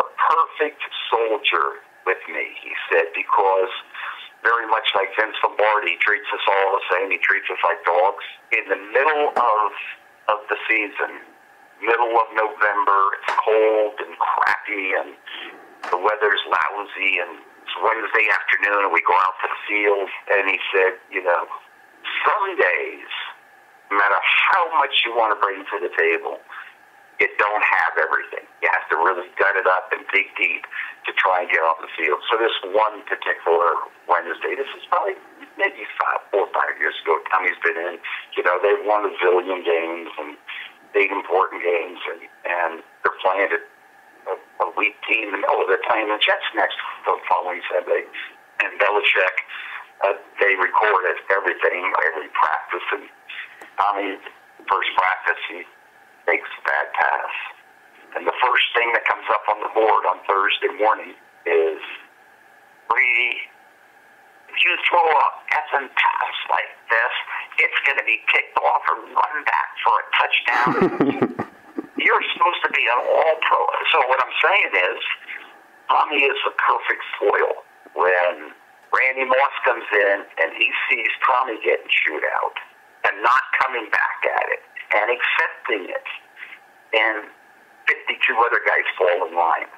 a 0.00 0.08
perfect 0.08 0.80
soldier 1.12 1.84
with 2.08 2.24
me, 2.32 2.48
he 2.64 2.72
said, 2.88 3.12
because 3.12 3.72
very 4.40 4.64
much 4.72 4.88
like 4.96 5.12
Vince 5.20 5.36
Lombardi 5.44 6.00
treats 6.00 6.32
us 6.32 6.44
all 6.48 6.80
the 6.80 6.84
same. 6.96 7.12
He 7.12 7.20
treats 7.20 7.44
us 7.52 7.60
like 7.60 7.84
dogs. 7.84 8.24
In 8.56 8.64
the 8.72 8.80
middle 8.88 9.36
of 9.36 9.68
of 10.28 10.38
the 10.48 10.56
season, 10.68 11.20
middle 11.82 12.14
of 12.16 12.28
November, 12.32 12.98
it's 13.20 13.32
cold 13.40 13.94
and 14.00 14.14
crappy, 14.16 14.96
and 14.96 15.10
the 15.90 16.00
weather's 16.00 16.42
lousy, 16.48 17.20
and 17.20 17.40
it's 17.64 17.76
Wednesday 17.80 18.26
afternoon, 18.32 18.88
and 18.88 18.92
we 18.92 19.02
go 19.04 19.16
out 19.16 19.36
to 19.44 19.48
the 19.48 19.60
field. 19.68 20.08
And 20.32 20.48
he 20.48 20.58
said, 20.72 20.96
you 21.12 21.22
know, 21.22 21.44
some 22.24 22.56
days, 22.56 23.10
no 23.90 23.98
matter 24.00 24.20
how 24.48 24.64
much 24.80 25.04
you 25.04 25.12
want 25.12 25.36
to 25.36 25.38
bring 25.40 25.60
to 25.60 25.76
the 25.80 25.92
table, 25.92 26.40
you 27.20 27.28
don't 27.38 27.64
have 27.64 27.94
everything. 27.98 28.42
You 28.62 28.68
have 28.74 28.86
to 28.90 28.96
really 28.98 29.30
gut 29.38 29.54
it 29.54 29.66
up 29.70 29.92
and 29.94 30.02
dig 30.10 30.26
deep 30.34 30.66
to 31.06 31.10
try 31.14 31.44
and 31.44 31.48
get 31.50 31.62
on 31.62 31.78
the 31.78 31.90
field. 31.94 32.18
So 32.30 32.40
this 32.40 32.54
one 32.74 33.06
particular 33.06 33.86
Wednesday, 34.10 34.58
this 34.58 34.66
is 34.74 34.82
probably 34.90 35.14
maybe 35.54 35.86
five, 36.00 36.26
four, 36.34 36.50
five 36.50 36.74
years 36.82 36.96
ago. 37.06 37.20
Tommy's 37.30 37.58
been 37.62 37.78
in. 37.78 37.94
You 38.34 38.42
know, 38.42 38.58
they've 38.58 38.82
won 38.82 39.06
a 39.06 39.12
zillion 39.22 39.62
games 39.62 40.10
and 40.18 40.34
big 40.90 41.10
important 41.10 41.62
games, 41.62 42.00
and 42.10 42.20
and 42.46 42.72
they're 43.02 43.18
playing 43.22 43.50
a, 43.52 43.60
a, 44.30 44.34
a 44.66 44.68
weak 44.74 44.98
team. 45.06 45.34
And 45.34 45.46
oh, 45.46 45.66
they're 45.70 45.84
playing 45.86 46.10
the 46.10 46.18
Jets 46.18 46.46
next 46.58 46.78
the 47.06 47.14
following 47.30 47.62
Sunday. 47.70 48.10
And 48.62 48.74
Belichick, 48.80 49.36
uh, 50.02 50.18
they 50.42 50.54
recorded 50.58 51.18
everything, 51.30 51.90
every 52.10 52.30
practice, 52.34 52.86
and 52.96 53.06
Tommy 53.78 54.18
first 54.66 54.90
practice 54.96 55.40
he 55.50 55.62
makes 56.26 56.48
a 56.48 56.62
bad 56.64 56.86
pass. 56.94 57.34
And 58.16 58.22
the 58.26 58.36
first 58.38 58.66
thing 58.78 58.92
that 58.94 59.04
comes 59.04 59.26
up 59.32 59.44
on 59.50 59.58
the 59.60 59.72
board 59.74 60.02
on 60.06 60.22
Thursday 60.30 60.72
morning 60.78 61.18
is 61.44 61.82
Brady, 62.88 63.50
if 64.48 64.56
you 64.62 64.70
throw 64.86 65.02
a 65.02 65.24
effing 65.50 65.90
pass 65.90 66.36
like 66.46 66.70
this, 66.86 67.14
it's 67.58 67.80
going 67.82 67.98
to 67.98 68.06
be 68.06 68.22
kicked 68.30 68.54
off 68.62 68.84
and 68.94 69.02
run 69.10 69.36
back 69.44 69.68
for 69.82 69.94
a 69.98 70.04
touchdown. 70.14 70.72
You're 71.98 72.24
supposed 72.36 72.62
to 72.62 72.70
be 72.70 72.84
an 72.86 73.00
all 73.02 73.36
pro. 73.42 73.60
So 73.90 73.98
what 74.06 74.20
I'm 74.22 74.36
saying 74.38 74.70
is, 74.78 74.98
Tommy 75.88 76.22
is 76.22 76.38
the 76.46 76.54
perfect 76.54 77.02
foil 77.18 77.52
when 77.98 78.54
Randy 78.94 79.26
Moss 79.26 79.54
comes 79.66 79.86
in 79.90 80.16
and 80.38 80.54
he 80.54 80.70
sees 80.90 81.10
Tommy 81.26 81.58
getting 81.66 81.90
shoot 81.90 82.22
out 82.38 82.56
and 83.10 83.22
not 83.22 83.42
coming 83.58 83.90
back 83.90 84.18
and 84.94 85.10
accepting 85.10 85.90
it. 85.90 86.06
And 86.94 87.26
52 87.90 88.16
other 88.38 88.62
guys 88.64 88.86
fall 88.96 89.26
in 89.26 89.34
line. 89.34 89.68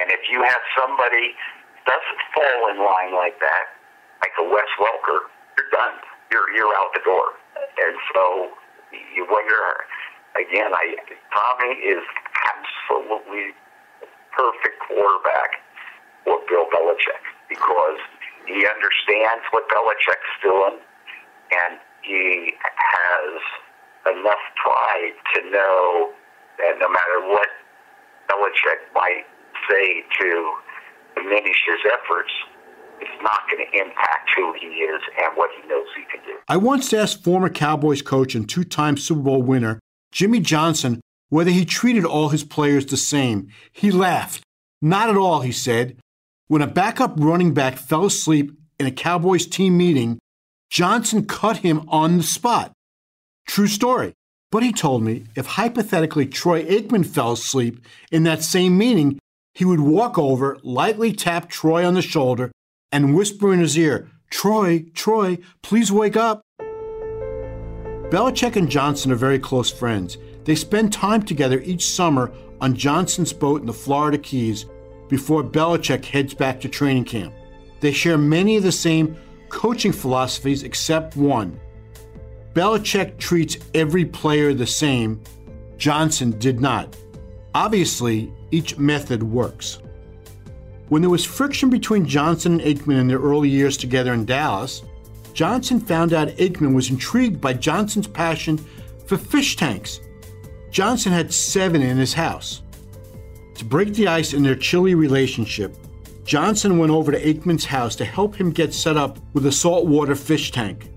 And 0.00 0.10
if 0.10 0.24
you 0.32 0.42
have 0.42 0.62
somebody 0.74 1.36
doesn't 1.84 2.20
fall 2.34 2.60
in 2.72 2.78
line 2.80 3.12
like 3.14 3.38
that, 3.38 3.76
like 4.24 4.34
a 4.40 4.46
Wes 4.48 4.70
Welker, 4.80 5.28
you're 5.58 5.70
done. 5.70 6.00
You're 6.32 6.48
you're 6.56 6.72
out 6.78 6.94
the 6.94 7.04
door. 7.04 7.36
And 7.60 7.94
so 8.14 8.50
you 9.14 9.26
wonder 9.28 9.58
again. 10.38 10.72
I 10.72 10.96
Tommy 11.34 11.74
is 11.84 12.02
absolutely 12.48 13.52
perfect 14.32 14.76
quarterback 14.88 15.60
for 16.24 16.40
Bill 16.48 16.66
Belichick 16.72 17.22
because 17.48 18.00
he 18.46 18.64
understands 18.64 19.44
what 19.50 19.68
Belichick's 19.68 20.34
doing, 20.42 20.80
and 21.52 21.78
he 22.02 22.54
has 22.62 23.40
enough 24.06 24.44
pride 24.62 25.14
to 25.34 25.50
know 25.50 26.12
that 26.58 26.78
no 26.78 26.88
matter 26.88 27.28
what 27.28 27.48
Belichick 28.30 28.80
might 28.94 29.24
say 29.68 30.02
to 30.20 30.52
diminish 31.16 31.58
his 31.66 31.80
efforts, 31.86 32.30
it's 33.00 33.22
not 33.22 33.40
going 33.50 33.66
to 33.66 33.78
impact 33.78 34.30
who 34.36 34.54
he 34.60 34.66
is 34.66 35.00
and 35.22 35.36
what 35.36 35.50
he 35.60 35.68
knows 35.68 35.86
he 35.96 36.04
can 36.10 36.24
do. 36.24 36.38
I 36.48 36.56
once 36.56 36.92
asked 36.92 37.24
former 37.24 37.48
Cowboys 37.48 38.02
coach 38.02 38.34
and 38.34 38.48
two 38.48 38.64
time 38.64 38.96
Super 38.96 39.22
Bowl 39.22 39.42
winner 39.42 39.78
Jimmy 40.12 40.40
Johnson 40.40 41.00
whether 41.32 41.50
he 41.50 41.64
treated 41.64 42.04
all 42.04 42.28
his 42.28 42.44
players 42.44 42.84
the 42.84 42.96
same. 42.98 43.48
He 43.72 43.90
laughed. 43.90 44.42
Not 44.82 45.08
at 45.08 45.16
all, 45.16 45.40
he 45.40 45.50
said. 45.50 45.96
When 46.48 46.60
a 46.60 46.66
backup 46.66 47.14
running 47.16 47.54
back 47.54 47.78
fell 47.78 48.04
asleep 48.04 48.52
in 48.78 48.84
a 48.84 48.90
Cowboys 48.90 49.46
team 49.46 49.78
meeting, 49.78 50.18
Johnson 50.68 51.24
cut 51.24 51.58
him 51.58 51.88
on 51.88 52.18
the 52.18 52.22
spot. 52.22 52.72
True 53.46 53.66
story. 53.66 54.14
But 54.50 54.62
he 54.62 54.72
told 54.72 55.02
me 55.02 55.24
if 55.34 55.46
hypothetically 55.46 56.26
Troy 56.26 56.64
Aikman 56.64 57.06
fell 57.06 57.32
asleep 57.32 57.84
in 58.10 58.24
that 58.24 58.42
same 58.42 58.76
meeting, 58.76 59.18
he 59.54 59.64
would 59.64 59.80
walk 59.80 60.18
over, 60.18 60.58
lightly 60.62 61.12
tap 61.12 61.48
Troy 61.48 61.86
on 61.86 61.94
the 61.94 62.02
shoulder, 62.02 62.52
and 62.90 63.14
whisper 63.14 63.52
in 63.52 63.60
his 63.60 63.78
ear, 63.78 64.10
Troy, 64.30 64.84
Troy, 64.94 65.38
please 65.62 65.90
wake 65.90 66.16
up. 66.16 66.42
Belichick 68.10 68.56
and 68.56 68.68
Johnson 68.70 69.10
are 69.10 69.16
very 69.16 69.38
close 69.38 69.70
friends. 69.70 70.18
They 70.44 70.54
spend 70.54 70.92
time 70.92 71.22
together 71.22 71.60
each 71.60 71.86
summer 71.86 72.30
on 72.60 72.76
Johnson's 72.76 73.32
boat 73.32 73.62
in 73.62 73.66
the 73.66 73.72
Florida 73.72 74.18
Keys 74.18 74.66
before 75.08 75.42
Belichick 75.42 76.04
heads 76.04 76.34
back 76.34 76.60
to 76.60 76.68
training 76.68 77.04
camp. 77.04 77.32
They 77.80 77.92
share 77.92 78.18
many 78.18 78.56
of 78.56 78.62
the 78.62 78.72
same 78.72 79.16
coaching 79.48 79.92
philosophies 79.92 80.62
except 80.62 81.16
one. 81.16 81.58
Belichick 82.54 83.18
treats 83.18 83.56
every 83.74 84.04
player 84.04 84.52
the 84.52 84.66
same. 84.66 85.22
Johnson 85.78 86.38
did 86.38 86.60
not. 86.60 86.96
Obviously, 87.54 88.32
each 88.50 88.78
method 88.78 89.22
works. 89.22 89.78
When 90.88 91.00
there 91.00 91.10
was 91.10 91.24
friction 91.24 91.70
between 91.70 92.06
Johnson 92.06 92.60
and 92.60 92.78
Aikman 92.78 93.00
in 93.00 93.08
their 93.08 93.18
early 93.18 93.48
years 93.48 93.76
together 93.76 94.12
in 94.12 94.26
Dallas, 94.26 94.82
Johnson 95.32 95.80
found 95.80 96.12
out 96.12 96.28
Aikman 96.28 96.74
was 96.74 96.90
intrigued 96.90 97.40
by 97.40 97.54
Johnson's 97.54 98.06
passion 98.06 98.58
for 99.06 99.16
fish 99.16 99.56
tanks. 99.56 100.00
Johnson 100.70 101.12
had 101.12 101.32
seven 101.32 101.80
in 101.80 101.96
his 101.96 102.12
house. 102.12 102.62
To 103.54 103.64
break 103.64 103.94
the 103.94 104.08
ice 104.08 104.34
in 104.34 104.42
their 104.42 104.54
chilly 104.54 104.94
relationship, 104.94 105.74
Johnson 106.24 106.78
went 106.78 106.92
over 106.92 107.12
to 107.12 107.20
Aikman's 107.20 107.64
house 107.64 107.96
to 107.96 108.04
help 108.04 108.36
him 108.36 108.50
get 108.50 108.74
set 108.74 108.96
up 108.96 109.18
with 109.32 109.46
a 109.46 109.52
saltwater 109.52 110.14
fish 110.14 110.50
tank. 110.50 110.91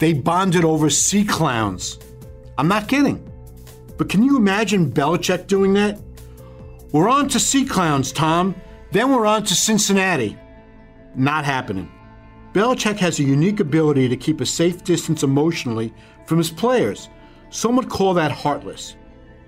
They 0.00 0.14
bonded 0.14 0.64
over 0.64 0.88
sea 0.88 1.24
clowns. 1.24 1.98
I'm 2.56 2.68
not 2.68 2.88
kidding. 2.88 3.30
But 3.98 4.08
can 4.08 4.22
you 4.22 4.38
imagine 4.38 4.90
Belichick 4.90 5.46
doing 5.46 5.74
that? 5.74 6.00
We're 6.90 7.10
on 7.10 7.28
to 7.28 7.38
sea 7.38 7.66
clowns, 7.66 8.10
Tom. 8.10 8.54
Then 8.92 9.12
we're 9.12 9.26
on 9.26 9.44
to 9.44 9.54
Cincinnati. 9.54 10.38
Not 11.14 11.44
happening. 11.44 11.92
Belichick 12.54 12.96
has 12.96 13.18
a 13.18 13.24
unique 13.24 13.60
ability 13.60 14.08
to 14.08 14.16
keep 14.16 14.40
a 14.40 14.46
safe 14.46 14.82
distance 14.84 15.22
emotionally 15.22 15.92
from 16.24 16.38
his 16.38 16.50
players. 16.50 17.10
Some 17.50 17.76
would 17.76 17.90
call 17.90 18.14
that 18.14 18.32
heartless. 18.32 18.96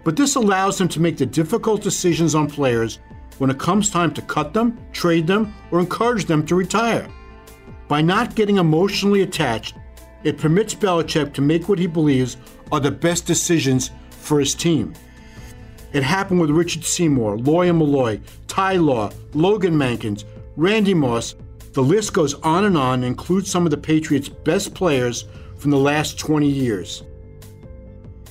But 0.04 0.16
this 0.16 0.34
allows 0.34 0.78
him 0.78 0.88
to 0.88 1.00
make 1.00 1.16
the 1.16 1.24
difficult 1.24 1.82
decisions 1.82 2.34
on 2.34 2.50
players 2.50 2.98
when 3.38 3.48
it 3.48 3.58
comes 3.58 3.88
time 3.88 4.12
to 4.12 4.22
cut 4.22 4.52
them, 4.52 4.78
trade 4.92 5.26
them, 5.26 5.54
or 5.70 5.80
encourage 5.80 6.26
them 6.26 6.44
to 6.44 6.54
retire. 6.54 7.08
By 7.88 8.02
not 8.02 8.34
getting 8.34 8.58
emotionally 8.58 9.22
attached, 9.22 9.76
it 10.24 10.38
permits 10.38 10.74
Belichick 10.74 11.32
to 11.34 11.40
make 11.40 11.68
what 11.68 11.78
he 11.78 11.86
believes 11.86 12.36
are 12.70 12.80
the 12.80 12.90
best 12.90 13.26
decisions 13.26 13.90
for 14.10 14.38
his 14.38 14.54
team. 14.54 14.94
It 15.92 16.02
happened 16.02 16.40
with 16.40 16.50
Richard 16.50 16.84
Seymour, 16.84 17.38
Lawyer 17.38 17.72
Milloy, 17.72 18.20
Ty 18.46 18.76
Law, 18.76 19.10
Logan 19.34 19.74
Mankins, 19.74 20.24
Randy 20.56 20.94
Moss. 20.94 21.34
The 21.72 21.82
list 21.82 22.12
goes 22.12 22.34
on 22.34 22.64
and 22.64 22.76
on 22.76 22.94
and 22.94 23.04
includes 23.04 23.50
some 23.50 23.66
of 23.66 23.70
the 23.70 23.76
Patriots' 23.76 24.28
best 24.28 24.74
players 24.74 25.26
from 25.58 25.70
the 25.70 25.78
last 25.78 26.18
20 26.18 26.48
years. 26.48 27.02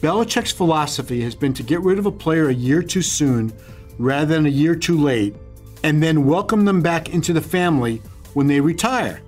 Belichick's 0.01 0.51
philosophy 0.51 1.21
has 1.21 1.35
been 1.35 1.53
to 1.53 1.61
get 1.61 1.81
rid 1.81 1.99
of 1.99 2.07
a 2.07 2.11
player 2.11 2.49
a 2.49 2.53
year 2.53 2.81
too 2.81 3.03
soon 3.03 3.53
rather 3.99 4.33
than 4.33 4.47
a 4.47 4.49
year 4.49 4.75
too 4.75 4.97
late, 4.97 5.35
and 5.83 6.01
then 6.01 6.25
welcome 6.25 6.65
them 6.65 6.81
back 6.81 7.09
into 7.09 7.33
the 7.33 7.41
family 7.41 8.01
when 8.33 8.47
they 8.47 8.59
retire. 8.59 9.21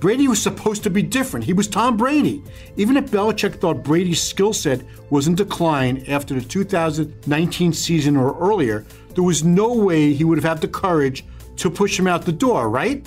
Brady 0.00 0.28
was 0.28 0.42
supposed 0.42 0.82
to 0.82 0.90
be 0.90 1.02
different. 1.02 1.46
He 1.46 1.52
was 1.52 1.68
Tom 1.68 1.96
Brady. 1.96 2.42
Even 2.76 2.96
if 2.96 3.10
Belichick 3.10 3.60
thought 3.60 3.82
Brady's 3.82 4.22
skill 4.22 4.52
set 4.52 4.82
was 5.10 5.26
in 5.26 5.34
decline 5.34 6.04
after 6.08 6.34
the 6.34 6.42
2019 6.42 7.72
season 7.72 8.16
or 8.16 8.38
earlier, 8.38 8.84
there 9.14 9.24
was 9.24 9.44
no 9.44 9.72
way 9.72 10.12
he 10.12 10.24
would 10.24 10.38
have 10.38 10.44
had 10.44 10.60
the 10.60 10.68
courage 10.68 11.24
to 11.56 11.70
push 11.70 11.98
him 11.98 12.06
out 12.06 12.22
the 12.22 12.32
door, 12.32 12.68
right? 12.68 13.06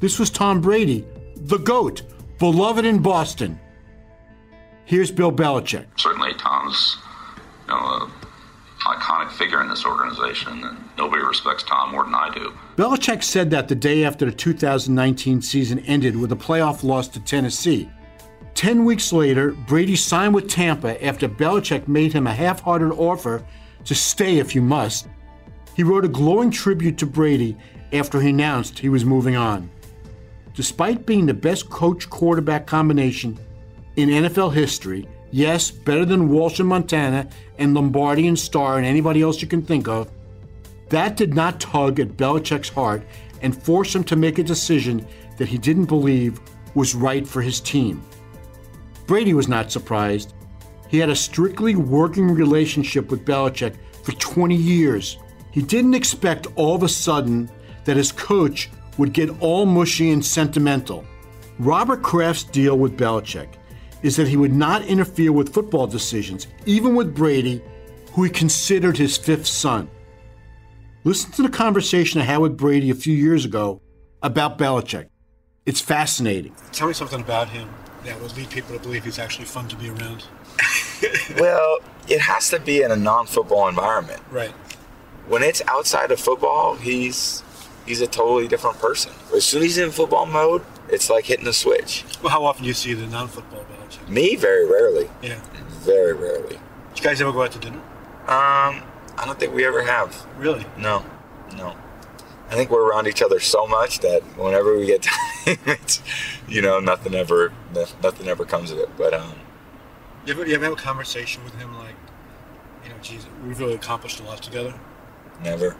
This 0.00 0.18
was 0.18 0.30
Tom 0.30 0.60
Brady, 0.60 1.04
the 1.36 1.58
GOAT, 1.58 2.02
beloved 2.38 2.84
in 2.84 3.00
Boston. 3.00 3.58
Here's 4.84 5.10
Bill 5.10 5.32
Belichick. 5.32 5.86
Certainly, 5.96 6.34
Tom's 6.34 6.98
you 7.66 7.74
know, 7.74 8.02
an 8.02 8.10
iconic 9.26 9.32
figure 9.32 9.62
in 9.62 9.68
this 9.68 9.84
organization, 9.84 10.64
and 10.64 10.78
nobody 10.96 11.22
respects 11.22 11.62
Tom 11.62 11.92
more 11.92 12.04
than 12.04 12.14
I 12.14 12.30
do. 12.32 12.52
Belichick 12.76 13.22
said 13.22 13.50
that 13.50 13.68
the 13.68 13.74
day 13.74 14.04
after 14.04 14.26
the 14.26 14.32
2019 14.32 15.42
season 15.42 15.78
ended 15.80 16.16
with 16.16 16.32
a 16.32 16.36
playoff 16.36 16.82
loss 16.82 17.08
to 17.08 17.20
Tennessee. 17.20 17.88
Ten 18.54 18.84
weeks 18.84 19.12
later, 19.12 19.52
Brady 19.52 19.96
signed 19.96 20.34
with 20.34 20.48
Tampa 20.48 21.02
after 21.04 21.28
Belichick 21.28 21.88
made 21.88 22.12
him 22.12 22.26
a 22.26 22.32
half 22.32 22.60
hearted 22.60 22.92
offer 22.92 23.44
to 23.84 23.94
stay 23.94 24.38
if 24.38 24.54
you 24.54 24.62
must. 24.62 25.08
He 25.74 25.82
wrote 25.82 26.06
a 26.06 26.08
glowing 26.08 26.50
tribute 26.50 26.96
to 26.98 27.06
Brady 27.06 27.56
after 27.92 28.20
he 28.20 28.30
announced 28.30 28.78
he 28.78 28.88
was 28.88 29.04
moving 29.04 29.36
on. 29.36 29.70
Despite 30.54 31.04
being 31.04 31.26
the 31.26 31.34
best 31.34 31.68
coach 31.68 32.08
quarterback 32.08 32.66
combination 32.66 33.38
in 33.96 34.08
NFL 34.08 34.54
history, 34.54 35.06
yes, 35.36 35.70
better 35.70 36.06
than 36.06 36.30
Walsh 36.30 36.60
and 36.60 36.68
Montana 36.68 37.28
and 37.58 37.74
Lombardi 37.74 38.26
and 38.26 38.38
Starr 38.38 38.78
and 38.78 38.86
anybody 38.86 39.20
else 39.20 39.42
you 39.42 39.46
can 39.46 39.60
think 39.60 39.86
of, 39.86 40.10
that 40.88 41.18
did 41.18 41.34
not 41.34 41.60
tug 41.60 42.00
at 42.00 42.16
Belichick's 42.16 42.70
heart 42.70 43.06
and 43.42 43.54
force 43.54 43.94
him 43.94 44.02
to 44.04 44.16
make 44.16 44.38
a 44.38 44.42
decision 44.42 45.06
that 45.36 45.48
he 45.48 45.58
didn't 45.58 45.84
believe 45.84 46.40
was 46.74 46.94
right 46.94 47.28
for 47.28 47.42
his 47.42 47.60
team. 47.60 48.02
Brady 49.06 49.34
was 49.34 49.46
not 49.46 49.70
surprised. 49.70 50.32
He 50.88 50.98
had 50.98 51.10
a 51.10 51.16
strictly 51.16 51.76
working 51.76 52.30
relationship 52.30 53.10
with 53.10 53.26
Belichick 53.26 53.76
for 54.04 54.12
20 54.12 54.54
years. 54.56 55.18
He 55.50 55.60
didn't 55.60 55.94
expect 55.94 56.46
all 56.56 56.74
of 56.74 56.82
a 56.82 56.88
sudden 56.88 57.50
that 57.84 57.98
his 57.98 58.10
coach 58.10 58.70
would 58.96 59.12
get 59.12 59.42
all 59.42 59.66
mushy 59.66 60.12
and 60.12 60.24
sentimental. 60.24 61.04
Robert 61.58 62.02
Kraft's 62.02 62.44
deal 62.44 62.78
with 62.78 62.96
Belichick 62.96 63.48
is 64.06 64.14
that 64.14 64.28
he 64.28 64.36
would 64.36 64.52
not 64.52 64.84
interfere 64.84 65.32
with 65.32 65.52
football 65.52 65.88
decisions, 65.88 66.46
even 66.64 66.94
with 66.94 67.12
Brady, 67.12 67.60
who 68.12 68.22
he 68.22 68.30
considered 68.30 68.96
his 68.96 69.18
fifth 69.18 69.48
son. 69.48 69.90
Listen 71.02 71.32
to 71.32 71.42
the 71.42 71.48
conversation 71.48 72.20
I 72.20 72.24
had 72.24 72.38
with 72.38 72.56
Brady 72.56 72.90
a 72.90 72.94
few 72.94 73.14
years 73.14 73.44
ago 73.44 73.82
about 74.22 74.58
Belichick. 74.58 75.08
It's 75.66 75.80
fascinating. 75.80 76.54
Tell 76.70 76.86
me 76.86 76.94
something 76.94 77.20
about 77.20 77.48
him 77.48 77.68
that 78.04 78.20
would 78.22 78.36
lead 78.36 78.48
people 78.48 78.76
to 78.76 78.80
believe 78.80 79.02
he's 79.02 79.18
actually 79.18 79.46
fun 79.46 79.66
to 79.68 79.76
be 79.76 79.90
around. 79.90 80.24
Well, 81.38 81.78
it 82.08 82.20
has 82.20 82.48
to 82.50 82.60
be 82.60 82.80
in 82.80 82.90
a 82.90 82.96
non-football 82.96 83.68
environment. 83.68 84.22
Right. 84.30 84.52
When 85.28 85.42
it's 85.42 85.60
outside 85.66 86.10
of 86.10 86.18
football, 86.18 86.76
he's 86.76 87.42
he's 87.84 88.00
a 88.00 88.06
totally 88.06 88.48
different 88.48 88.78
person. 88.78 89.12
As 89.34 89.44
soon 89.44 89.60
as 89.60 89.64
he's 89.64 89.78
in 89.78 89.90
football 89.90 90.24
mode, 90.24 90.64
it's 90.88 91.10
like 91.10 91.26
hitting 91.26 91.46
a 91.46 91.52
switch. 91.52 92.04
Well, 92.22 92.32
how 92.32 92.44
often 92.44 92.62
do 92.62 92.68
you 92.68 92.74
see 92.74 92.94
the 92.94 93.06
non-football 93.06 93.66
Me, 94.08 94.36
very 94.36 94.66
rarely. 94.66 95.08
Yeah. 95.22 95.40
Very 95.80 96.12
rarely. 96.12 96.58
Did 96.94 96.98
you 96.98 97.04
guys 97.04 97.20
ever 97.20 97.32
go 97.32 97.42
out 97.42 97.52
to 97.52 97.58
dinner? 97.58 97.78
Um, 98.26 98.82
I 99.18 99.22
don't 99.24 99.38
think 99.38 99.54
we 99.54 99.64
ever 99.64 99.82
have. 99.82 100.26
Really? 100.38 100.64
No, 100.76 101.04
no. 101.56 101.76
I 102.50 102.54
think 102.54 102.70
we're 102.70 102.88
around 102.88 103.06
each 103.08 103.22
other 103.22 103.40
so 103.40 103.66
much 103.66 104.00
that 104.00 104.22
whenever 104.38 104.76
we 104.76 104.86
get 104.86 105.02
time, 105.46 105.58
it's 105.66 106.00
you 106.48 106.62
know 106.62 106.78
nothing 106.80 107.14
ever 107.14 107.52
nothing 108.02 108.28
ever 108.28 108.44
comes 108.44 108.70
of 108.70 108.78
it. 108.78 108.88
But 108.96 109.14
um, 109.14 109.34
You 110.24 110.32
ever, 110.34 110.46
you 110.46 110.54
ever 110.54 110.64
have 110.64 110.72
a 110.72 110.76
conversation 110.76 111.42
with 111.44 111.54
him 111.56 111.76
like, 111.76 111.94
you 112.84 112.90
know, 112.90 112.96
geez, 113.02 113.26
we've 113.44 113.58
really 113.58 113.74
accomplished 113.74 114.20
a 114.20 114.22
lot 114.22 114.42
together? 114.42 114.74
never. 115.42 115.76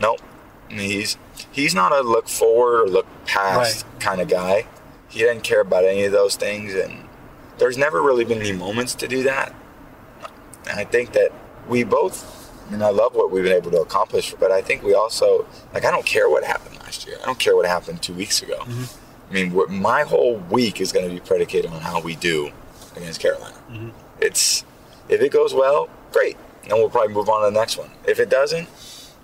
Nope. 0.00 0.20
He's 0.68 1.18
he's 1.52 1.74
not 1.74 1.92
a 1.92 2.00
look 2.00 2.28
forward 2.28 2.80
or 2.82 2.86
look 2.88 3.06
past 3.26 3.84
kind 4.00 4.20
of 4.20 4.28
guy. 4.28 4.66
He 5.08 5.20
doesn't 5.20 5.42
care 5.44 5.60
about 5.60 5.84
any 5.84 6.04
of 6.04 6.12
those 6.12 6.34
things, 6.36 6.74
and 6.74 7.03
there's 7.58 7.78
never 7.78 8.02
really 8.02 8.24
been 8.24 8.40
any 8.40 8.52
moments 8.52 8.94
to 8.96 9.08
do 9.08 9.22
that. 9.24 9.54
And 10.68 10.78
I 10.78 10.84
think 10.84 11.12
that 11.12 11.30
we 11.68 11.84
both. 11.84 12.42
I 12.66 12.70
mean, 12.70 12.82
I 12.82 12.88
love 12.88 13.14
what 13.14 13.30
we've 13.30 13.44
been 13.44 13.52
able 13.52 13.70
to 13.72 13.82
accomplish, 13.82 14.34
but 14.40 14.50
I 14.50 14.62
think 14.62 14.82
we 14.82 14.94
also 14.94 15.46
like. 15.72 15.84
I 15.84 15.90
don't 15.90 16.06
care 16.06 16.28
what 16.30 16.44
happened 16.44 16.76
last 16.76 17.06
year. 17.06 17.16
I 17.22 17.26
don't 17.26 17.38
care 17.38 17.54
what 17.56 17.66
happened 17.66 18.02
two 18.02 18.14
weeks 18.14 18.42
ago. 18.42 18.58
Mm-hmm. 18.60 19.30
I 19.30 19.32
mean, 19.32 19.80
my 19.80 20.02
whole 20.02 20.36
week 20.36 20.80
is 20.80 20.92
going 20.92 21.08
to 21.08 21.14
be 21.14 21.20
predicated 21.20 21.70
on 21.70 21.80
how 21.80 22.00
we 22.00 22.14
do 22.16 22.50
against 22.96 23.20
Carolina. 23.20 23.56
Mm-hmm. 23.70 23.88
It's 24.20 24.64
if 25.08 25.20
it 25.20 25.32
goes 25.32 25.52
well, 25.52 25.88
great, 26.12 26.36
and 26.64 26.72
we'll 26.72 26.90
probably 26.90 27.12
move 27.12 27.28
on 27.28 27.42
to 27.42 27.52
the 27.52 27.58
next 27.58 27.76
one. 27.76 27.90
If 28.06 28.18
it 28.18 28.30
doesn't, 28.30 28.68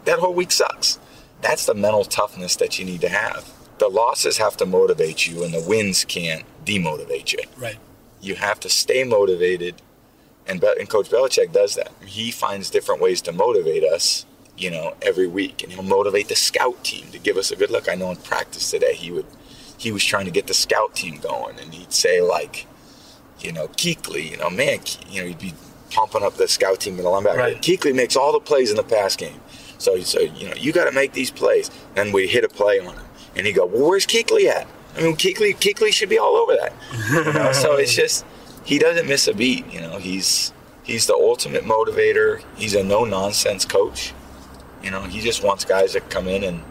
that 0.04 0.18
whole 0.18 0.34
week 0.34 0.52
sucks. 0.52 0.98
That's 1.40 1.64
the 1.64 1.74
mental 1.74 2.04
toughness 2.04 2.56
that 2.56 2.78
you 2.78 2.84
need 2.84 3.00
to 3.00 3.08
have. 3.08 3.50
The 3.78 3.88
losses 3.88 4.36
have 4.36 4.58
to 4.58 4.66
motivate 4.66 5.26
you, 5.26 5.42
and 5.42 5.54
the 5.54 5.64
wins 5.66 6.04
can't 6.04 6.44
demotivate 6.66 7.32
you. 7.32 7.40
Right. 7.56 7.78
You 8.20 8.34
have 8.36 8.60
to 8.60 8.68
stay 8.68 9.04
motivated, 9.04 9.76
and 10.46 10.60
Be- 10.60 10.74
and 10.78 10.88
Coach 10.88 11.08
Belichick 11.10 11.52
does 11.52 11.74
that. 11.74 11.92
He 12.04 12.30
finds 12.30 12.70
different 12.70 13.00
ways 13.00 13.22
to 13.22 13.32
motivate 13.32 13.84
us, 13.84 14.26
you 14.58 14.70
know, 14.70 14.94
every 15.02 15.26
week, 15.26 15.62
and 15.62 15.72
he'll 15.72 15.82
motivate 15.82 16.28
the 16.28 16.36
scout 16.36 16.82
team 16.84 17.06
to 17.12 17.18
give 17.18 17.36
us 17.36 17.50
a 17.50 17.56
good 17.56 17.70
look. 17.70 17.88
I 17.88 17.94
know 17.94 18.10
in 18.10 18.16
practice 18.18 18.70
today 18.70 18.94
he 18.94 19.10
would, 19.10 19.26
he 19.78 19.90
was 19.92 20.04
trying 20.04 20.26
to 20.26 20.30
get 20.30 20.46
the 20.46 20.54
scout 20.54 20.94
team 20.94 21.18
going, 21.18 21.58
and 21.58 21.72
he'd 21.72 21.92
say 21.92 22.20
like, 22.20 22.66
you 23.40 23.52
know, 23.52 23.68
Keekly, 23.68 24.30
you 24.30 24.36
know, 24.36 24.50
man, 24.50 24.80
Ke- 24.80 25.10
you 25.10 25.22
know, 25.22 25.28
he'd 25.28 25.38
be 25.38 25.54
pumping 25.90 26.22
up 26.22 26.34
the 26.34 26.46
scout 26.46 26.80
team 26.80 26.96
and 26.96 27.04
the 27.06 27.10
linebacker. 27.10 27.36
Right. 27.36 27.62
Keekly 27.62 27.94
makes 27.94 28.16
all 28.16 28.32
the 28.32 28.40
plays 28.40 28.70
in 28.70 28.76
the 28.76 28.82
pass 28.82 29.16
game. 29.16 29.40
So, 29.78 29.98
so 30.00 30.20
you 30.20 30.46
know, 30.46 30.54
you 30.56 30.72
got 30.72 30.84
to 30.84 30.92
make 30.92 31.14
these 31.14 31.30
plays. 31.30 31.70
And 31.96 32.12
we 32.12 32.26
hit 32.26 32.44
a 32.44 32.48
play 32.48 32.80
on 32.80 32.94
him, 32.94 33.04
and 33.34 33.46
he'd 33.46 33.54
go, 33.54 33.64
"Well, 33.64 33.88
where's 33.88 34.06
Keekly 34.06 34.44
at? 34.46 34.68
I 34.96 35.02
mean, 35.02 35.16
Keekly, 35.16 35.54
Keekly 35.56 35.92
should 35.92 36.08
be 36.08 36.18
all 36.18 36.36
over 36.36 36.56
that." 36.56 36.72
You 37.26 37.32
know, 37.32 37.52
so 37.52 37.76
it's 37.78 37.94
just 37.94 38.24
he 38.64 38.78
doesn't 38.78 39.06
miss 39.06 39.28
a 39.28 39.34
beat. 39.34 39.70
You 39.72 39.80
know, 39.80 39.98
he's 39.98 40.52
he's 40.82 41.06
the 41.06 41.14
ultimate 41.14 41.64
motivator. 41.64 42.42
He's 42.56 42.74
a 42.74 42.82
no 42.82 43.04
nonsense 43.04 43.64
coach. 43.64 44.12
You 44.82 44.90
know, 44.90 45.02
he 45.02 45.20
just 45.20 45.42
wants 45.42 45.64
guys 45.64 45.92
that 45.92 46.08
come 46.10 46.26
in 46.26 46.44
and 46.44 46.62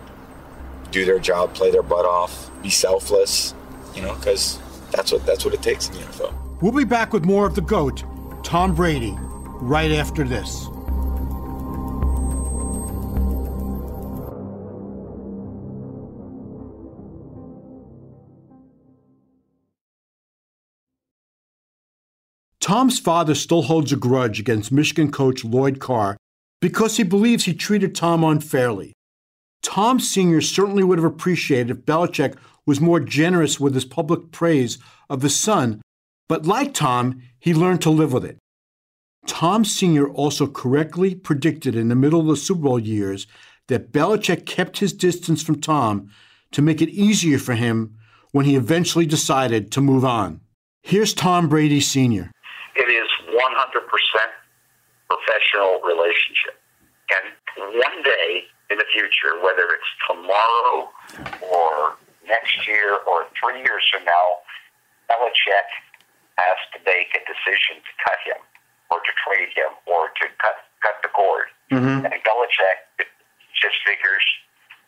do 0.92 1.06
their 1.06 1.20
job, 1.20 1.54
play 1.54 1.72
their 1.72 1.84
butt 1.84 2.06
off, 2.06 2.50
be 2.62 2.70
selfless. 2.70 3.54
You 3.96 4.02
know, 4.02 4.16
because 4.16 4.60
that's 4.92 5.12
what 5.12 5.26
that's 5.26 5.46
what 5.46 5.54
it 5.54 5.62
takes 5.62 5.88
in 5.90 5.96
the 5.96 6.02
NFL. 6.02 6.34
We'll 6.62 6.72
be 6.72 6.84
back 6.84 7.14
with 7.14 7.26
more 7.26 7.46
of 7.46 7.56
the 7.56 7.62
GOAT, 7.62 8.04
Tom 8.44 8.76
Brady, 8.76 9.16
right 9.18 9.92
after 9.92 10.24
this. 10.24 10.68
Tom's 22.70 23.00
father 23.00 23.34
still 23.34 23.64
holds 23.64 23.92
a 23.92 23.96
grudge 23.96 24.40
against 24.40 24.72
Michigan 24.72 25.12
coach 25.12 25.44
Lloyd 25.44 25.80
Carr 25.80 26.18
because 26.62 26.98
he 26.98 27.04
believes 27.04 27.46
he 27.46 27.54
treated 27.56 27.96
Tom 27.96 28.24
unfairly. 28.24 28.94
Tom 29.64 30.00
Sr. 30.00 30.40
certainly 30.40 30.84
would 30.84 31.00
have 31.00 31.12
appreciated 31.12 31.72
if 31.72 31.84
Belichick 31.84 32.38
was 32.68 32.80
more 32.80 33.00
generous 33.00 33.60
with 33.60 33.74
his 33.74 33.86
public 33.86 34.32
praise 34.32 34.78
of 35.10 35.24
his 35.24 35.36
son, 35.36 35.82
but 36.28 36.46
like 36.46 36.76
Tom, 36.76 37.24
he 37.40 37.56
learned 37.56 37.82
to 37.82 37.90
live 37.90 38.14
with 38.14 38.24
it. 38.24 38.38
Tom 39.26 39.66
Sr. 39.66 40.08
also 40.08 40.46
correctly 40.46 41.16
predicted 41.16 41.76
in 41.76 41.88
the 41.88 41.96
middle 41.96 42.20
of 42.20 42.28
the 42.28 42.36
Super 42.36 42.62
Bowl 42.62 42.80
years 42.80 43.26
that 43.68 43.92
Belichick 43.92 44.46
kept 44.46 44.78
his 44.78 44.94
distance 44.94 45.42
from 45.42 45.60
Tom 45.60 46.12
to 46.52 46.62
make 46.62 46.84
it 46.84 46.90
easier 46.90 47.40
for 47.40 47.56
him 47.56 47.98
when 48.32 48.46
he 48.46 48.56
eventually 48.56 49.08
decided 49.08 49.72
to 49.72 49.82
move 49.82 50.06
on. 50.06 50.42
Here's 50.84 51.16
Tom 51.16 51.50
Brady 51.50 51.82
Sr. 51.82 52.30
It 53.40 53.48
is 53.48 53.56
100% 53.56 53.88
professional 55.08 55.80
relationship. 55.82 56.60
And 57.10 57.80
one 57.80 58.04
day 58.04 58.44
in 58.70 58.78
the 58.78 58.86
future, 58.92 59.40
whether 59.42 59.66
it's 59.72 59.92
tomorrow 60.06 60.92
or 61.42 61.96
next 62.28 62.68
year 62.68 63.00
or 63.08 63.26
three 63.40 63.64
years 63.64 63.82
from 63.92 64.06
now, 64.06 64.44
Belichick 65.10 65.70
has 66.38 66.60
to 66.76 66.80
make 66.86 67.16
a 67.16 67.24
decision 67.26 67.82
to 67.82 67.92
cut 68.06 68.20
him 68.28 68.42
or 68.92 69.00
to 69.02 69.12
trade 69.26 69.50
him 69.56 69.74
or 69.88 70.10
to 70.22 70.26
cut 70.38 70.62
cut 70.84 70.96
the 71.02 71.10
cord. 71.10 71.50
Mm-hmm. 71.72 72.06
And 72.06 72.20
Belichick 72.24 72.80
just 73.58 73.76
figures, 73.84 74.24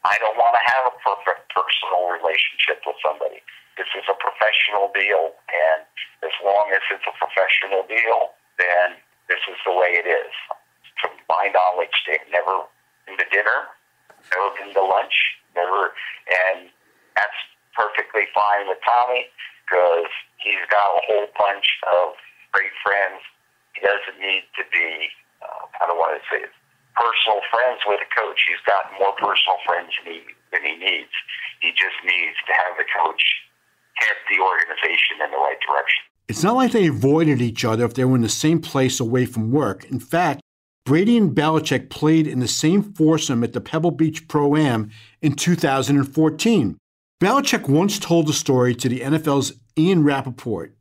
I 0.06 0.16
don't 0.24 0.38
want 0.38 0.56
to 0.56 0.64
have 0.72 0.88
a 0.88 0.96
perfect 1.04 1.52
personal 1.52 2.08
relationship 2.16 2.80
with 2.88 2.96
somebody. 3.04 3.44
This 3.76 3.90
is 3.98 4.06
a 4.08 4.16
professional 4.16 4.94
deal, 4.94 5.36
and 5.50 5.84
as 6.24 6.36
long 6.46 6.70
as 6.72 6.80
it's 6.94 7.04
a 7.04 7.16
professional 7.18 7.84
deal, 7.90 8.32
then 8.62 9.02
this 9.26 9.42
is 9.50 9.58
the 9.66 9.74
way 9.74 9.98
it 9.98 10.06
is. 10.06 10.34
To 11.02 11.10
my 11.26 11.50
knowledge, 11.50 11.96
they've 12.06 12.30
never 12.30 12.70
been 13.10 13.18
to 13.18 13.28
dinner, 13.34 13.74
never 14.30 14.50
been 14.54 14.70
to 14.78 14.84
lunch, 14.86 15.18
never, 15.58 15.98
and 16.30 16.70
that's 17.18 17.40
perfectly 17.74 18.30
fine 18.36 18.70
with 18.70 18.78
Tommy 18.86 19.26
because 19.66 20.12
he's 20.38 20.62
got 20.70 20.86
a 20.94 21.02
whole 21.10 21.28
bunch 21.40 21.66
of 21.90 22.14
great 22.52 22.76
friends. 22.84 23.24
He 23.74 23.82
doesn't 23.82 24.20
need 24.20 24.46
to 24.60 24.64
be, 24.70 25.10
uh, 25.42 25.64
I 25.80 25.88
don't 25.88 25.98
want 25.98 26.20
to 26.20 26.24
say 26.28 26.44
it, 26.44 26.54
personal 26.94 27.40
friends 27.50 27.80
with 27.88 28.04
a 28.04 28.10
coach. 28.12 28.44
He's 28.46 28.62
got 28.68 28.92
more 29.00 29.16
personal 29.16 29.58
friends 29.64 29.96
than 30.04 30.12
he, 30.12 30.20
than 30.52 30.62
he 30.68 30.76
needs. 30.76 31.16
He 31.64 31.72
just 31.72 31.96
needs 32.04 32.36
to 32.46 32.54
have 32.54 32.76
the 32.76 32.86
coach 32.92 33.24
head 33.96 34.18
the 34.28 34.40
organization 34.42 35.22
in 35.24 35.30
the 35.32 35.40
right 35.40 35.60
direction. 35.62 36.04
It's 36.32 36.44
not 36.44 36.56
like 36.56 36.72
they 36.72 36.88
avoided 36.88 37.42
each 37.42 37.66
other 37.66 37.84
if 37.84 37.94
they 37.94 38.06
were 38.06 38.16
in 38.16 38.22
the 38.22 38.30
same 38.30 38.62
place 38.62 39.02
away 39.02 39.26
from 39.26 39.52
work. 39.52 39.84
In 39.92 40.00
fact, 40.00 40.40
Brady 40.86 41.18
and 41.18 41.36
Belichick 41.36 41.90
played 41.90 42.26
in 42.26 42.40
the 42.40 42.48
same 42.48 42.94
foursome 42.94 43.44
at 43.44 43.52
the 43.52 43.60
Pebble 43.60 43.92
Beach 43.92 44.30
Pro 44.30 44.56
Am 44.56 44.90
in 45.22 45.34
2014. 45.34 46.78
Belichick 47.22 47.68
once 47.68 48.00
told 48.00 48.28
the 48.28 48.34
story 48.34 48.74
to 48.76 48.88
the 48.88 49.02
NFL's 49.02 49.56
Ian 49.78 50.06
Rapoport 50.06 50.74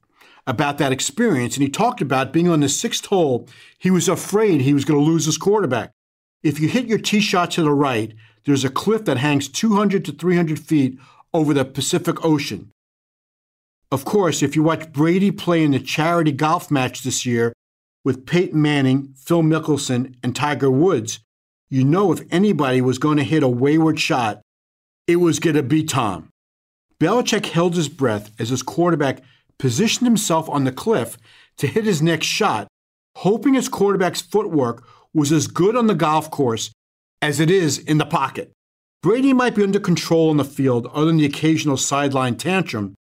about 0.47 0.79
that 0.79 0.93
experience, 0.93 1.57
and 1.57 1.65
he 1.65 1.69
talked 1.69 2.01
about 2.01 2.33
being 2.33 2.49
on 2.49 2.61
the 2.61 2.69
sixth 2.69 3.07
hole. 3.07 3.49
He 3.77 3.91
was 3.91 4.09
afraid 4.09 4.61
he 4.61 4.73
was 4.73 4.85
going 4.85 5.01
to 5.01 5.05
lose 5.05 5.25
his 5.25 5.37
quarterback. 5.37 5.91
If 6.45 6.61
you 6.61 6.69
hit 6.69 6.87
your 6.87 6.99
tee 6.99 7.21
shot 7.21 7.51
to 7.53 7.63
the 7.65 7.73
right, 7.73 8.15
there's 8.47 8.65
a 8.65 8.71
cliff 8.71 9.05
that 9.07 9.17
hangs 9.17 9.49
200 9.49 10.05
to 10.05 10.13
300 10.13 10.61
feet 10.61 10.97
over 11.35 11.53
the 11.53 11.65
Pacific 11.65 12.25
Ocean. 12.25 12.71
Of 13.93 14.05
course, 14.05 14.43
if 14.43 14.55
you 14.55 14.63
watch 14.63 14.93
Brady 14.93 15.33
play 15.33 15.65
in 15.65 15.73
the 15.73 15.81
charity 15.81 16.31
golf 16.31 16.71
match 16.71 17.03
this 17.03 17.27
year 17.27 17.53
with 18.05 18.25
Peyton 18.25 18.61
Manning, 18.63 19.15
Phil 19.17 19.43
Mickelson, 19.43 20.15
and 20.23 20.35
Tiger 20.35 20.71
Woods, 20.71 21.19
you 21.69 21.85
know 21.85 22.13
if 22.13 22.23
anybody 22.31 22.81
was 22.81 22.99
going 22.99 23.17
to 23.17 23.25
hit 23.25 23.43
a 23.43 23.49
wayward 23.49 23.99
shot, 23.99 24.43
it 25.09 25.17
was 25.17 25.41
going 25.41 25.57
to 25.57 25.63
be 25.63 25.83
Tom. 25.83 26.29
Belichick 27.01 27.47
held 27.47 27.75
his 27.75 27.89
breath 27.89 28.31
as 28.39 28.51
his 28.51 28.63
quarterback 28.63 29.23
positioned 29.59 30.07
himself 30.07 30.49
on 30.49 30.65
the 30.65 30.73
cliff 30.73 31.17
to 31.57 31.67
hit 31.67 31.85
his 31.85 32.01
next 32.01 32.27
shot, 32.27 32.69
hoping 33.17 33.55
his 33.55 33.69
quarterback's 33.69 34.21
footwork 34.21 34.87
was 35.13 35.33
as 35.33 35.49
good 35.49 35.75
on 35.75 35.89
the 35.89 35.95
golf 35.95 36.31
course 36.31 36.71
as 37.21 37.41
it 37.41 37.51
is 37.51 37.79
in 37.79 37.99
the 37.99 38.07
pocket. 38.07 38.53
Brady 39.03 39.33
might 39.33 39.55
be 39.55 39.63
under 39.63 39.81
control 39.81 40.31
on 40.31 40.37
the 40.37 40.45
field 40.45 40.87
other 40.93 41.07
than 41.07 41.17
the 41.17 41.25
occasional 41.25 41.77
sideline 41.77 42.37
tantrum, 42.37 42.95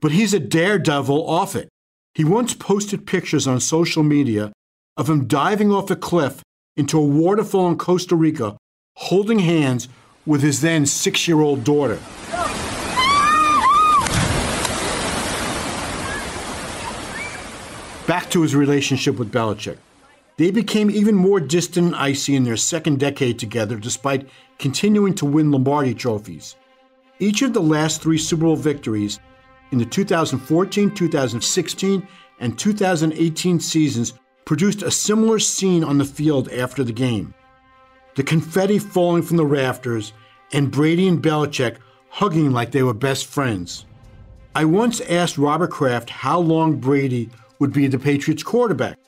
but 0.00 0.12
he's 0.12 0.34
a 0.34 0.40
daredevil 0.40 1.28
off 1.28 1.56
it. 1.56 1.68
He 2.14 2.24
once 2.24 2.54
posted 2.54 3.06
pictures 3.06 3.46
on 3.46 3.60
social 3.60 4.02
media 4.02 4.52
of 4.96 5.08
him 5.08 5.26
diving 5.26 5.72
off 5.72 5.90
a 5.90 5.96
cliff 5.96 6.42
into 6.76 6.98
a 6.98 7.04
waterfall 7.04 7.68
in 7.68 7.78
Costa 7.78 8.14
Rica, 8.14 8.56
holding 8.96 9.40
hands 9.40 9.88
with 10.26 10.42
his 10.42 10.60
then 10.60 10.86
six 10.86 11.26
year 11.26 11.40
old 11.40 11.64
daughter. 11.64 11.98
Back 18.06 18.30
to 18.30 18.42
his 18.42 18.54
relationship 18.54 19.16
with 19.18 19.32
Belichick. 19.32 19.78
They 20.36 20.50
became 20.50 20.90
even 20.90 21.14
more 21.14 21.40
distant 21.40 21.86
and 21.86 21.96
icy 21.96 22.34
in 22.34 22.44
their 22.44 22.56
second 22.56 22.98
decade 22.98 23.38
together, 23.38 23.76
despite 23.76 24.28
continuing 24.58 25.14
to 25.14 25.24
win 25.24 25.50
Lombardi 25.50 25.94
trophies. 25.94 26.56
Each 27.20 27.42
of 27.42 27.54
the 27.54 27.62
last 27.62 28.02
three 28.02 28.18
Super 28.18 28.42
Bowl 28.42 28.56
victories 28.56 29.20
in 29.72 29.78
the 29.78 29.84
2014, 29.84 30.90
2016, 30.94 32.08
and 32.40 32.58
2018 32.58 33.60
seasons 33.60 34.14
produced 34.44 34.82
a 34.82 34.90
similar 34.90 35.38
scene 35.38 35.84
on 35.84 35.98
the 35.98 36.04
field 36.04 36.50
after 36.50 36.84
the 36.84 36.92
game. 36.92 37.34
The 38.14 38.22
confetti 38.22 38.78
falling 38.78 39.22
from 39.22 39.36
the 39.36 39.46
rafters, 39.46 40.12
and 40.52 40.70
Brady 40.70 41.08
and 41.08 41.22
Belichick 41.22 41.78
hugging 42.08 42.52
like 42.52 42.70
they 42.70 42.82
were 42.82 42.94
best 42.94 43.26
friends. 43.26 43.86
I 44.54 44.64
once 44.64 45.00
asked 45.00 45.36
Robert 45.36 45.70
Kraft 45.70 46.10
how 46.10 46.38
long 46.38 46.76
Brady 46.76 47.30
would 47.58 47.72
be 47.72 47.88
the 47.88 47.98
Patriots 47.98 48.44
quarterback. 48.44 48.98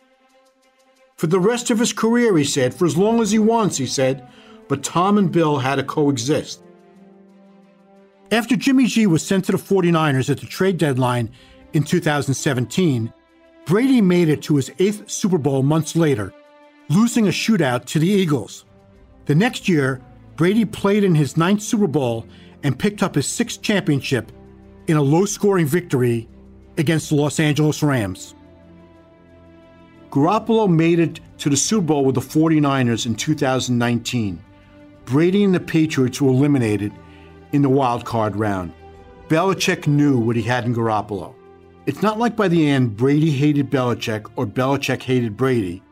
For 1.15 1.29
the 1.29 1.39
rest 1.39 1.71
of 1.71 1.79
his 1.79 1.93
career, 1.93 2.37
he 2.37 2.45
said, 2.45 2.75
for 2.75 2.85
as 2.85 2.97
long 2.97 3.21
as 3.21 3.31
he 3.31 3.39
wants, 3.39 3.77
he 3.77 3.87
said, 3.87 4.29
but 4.69 4.83
Tom 4.83 5.19
and 5.19 5.31
Bill 5.31 5.59
had 5.59 5.77
to 5.77 5.85
coexist. 5.85 6.63
After 8.33 8.57
Jimmy 8.57 8.87
G 8.87 9.07
was 9.07 9.25
sent 9.25 9.45
to 9.45 9.53
the 9.53 9.59
49ers 9.59 10.31
at 10.31 10.41
the 10.41 10.47
trade 10.47 10.79
deadline 10.79 11.31
in 11.75 11.85
2017, 11.85 13.13
Brady 13.67 14.01
made 14.01 14.29
it 14.29 14.43
to 14.43 14.57
his 14.57 14.71
eighth 14.81 15.09
Super 15.09 15.39
Bowl 15.39 15.63
months 15.63 15.95
later, 15.95 16.33
losing 16.89 17.29
a 17.29 17.31
shootout 17.31 17.85
to 17.87 18.01
the 18.01 18.09
Eagles. 18.09 18.65
The 19.27 19.35
next 19.35 19.69
year, 19.69 20.01
Brady 20.35 20.65
played 20.65 21.05
in 21.05 21.15
his 21.15 21.37
ninth 21.37 21.63
Super 21.63 21.87
Bowl 21.87 22.27
and 22.65 22.79
picked 22.79 23.03
up 23.03 23.15
his 23.15 23.29
sixth 23.29 23.63
championship 23.63 24.33
in 24.89 24.97
a 24.97 25.03
low 25.03 25.25
scoring 25.25 25.67
victory 25.67 26.29
against 26.79 27.11
the 27.11 27.15
Los 27.15 27.39
Angeles 27.39 27.83
Rams. 27.83 28.35
Garoppolo 30.11 30.69
made 30.69 30.99
it 30.99 31.21
to 31.39 31.49
the 31.49 31.57
Super 31.57 31.87
Bowl 31.87 32.05
with 32.05 32.17
the 32.17 32.21
49ers 32.21 33.07
in 33.07 33.15
2019. 33.15 34.43
Brady 35.05 35.45
and 35.45 35.55
the 35.55 35.61
Patriots 35.61 36.21
were 36.21 36.31
eliminated 36.31 36.93
in 37.53 37.63
the 37.63 37.69
wild 37.69 38.05
card 38.05 38.37
round. 38.37 38.73
Belichick 39.29 39.87
knew 39.87 40.19
what 40.19 40.37
he 40.37 40.43
had 40.43 40.65
in 40.65 40.75
Garoppolo. 40.75 41.35
It's 41.87 42.03
not 42.03 42.19
like 42.19 42.37
by 42.37 42.49
the 42.49 42.69
end 42.69 42.97
Brady 42.97 43.31
hated 43.31 43.71
Belichick 43.71 44.31
or 44.37 44.47
Belichick 44.47 45.03
hated 45.03 45.37
Brady. 45.37 45.83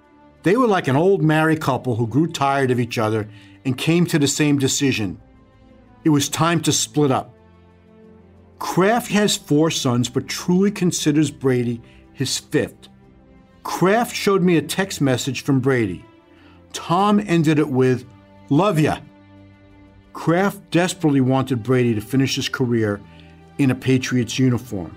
They 0.43 0.57
were 0.57 0.67
like 0.67 0.89
an 0.89 0.97
old 0.97 1.23
married 1.23 1.61
couple 1.61 1.97
who 1.97 2.07
grew 2.07 2.27
tired 2.27 2.71
of 2.71 2.79
each 2.79 2.99
other 2.99 3.29
and 3.65 3.79
came 3.79 4.05
to 4.07 4.19
the 4.19 4.29
same 4.29 4.59
decision. 4.59 5.21
It 6.05 6.11
was 6.11 6.29
time 6.29 6.61
to 6.63 6.73
split 6.73 7.11
up. 7.11 7.35
Kraft 8.59 9.11
has 9.11 9.37
four 9.37 9.71
sons 9.71 10.09
but 10.09 10.29
truly 10.29 10.71
considers 10.71 11.31
Brady 11.31 11.81
his 12.13 12.39
fifth. 12.39 12.89
Kraft 13.63 14.15
showed 14.15 14.43
me 14.43 14.57
a 14.57 14.63
text 14.63 15.01
message 15.01 15.43
from 15.43 15.61
Brady. 15.61 16.05
Tom 16.73 17.21
ended 17.27 17.59
it 17.59 17.69
with, 17.69 18.05
Love 18.51 18.79
ya. 18.79 18.99
Kraft 20.15 20.71
desperately 20.71 21.21
wanted 21.21 21.63
Brady 21.63 21.95
to 21.95 22.01
finish 22.01 22.37
his 22.37 22.49
career 22.49 23.01
in 23.59 23.71
a 23.71 23.75
Patriots 23.75 24.39
uniform. 24.39 24.97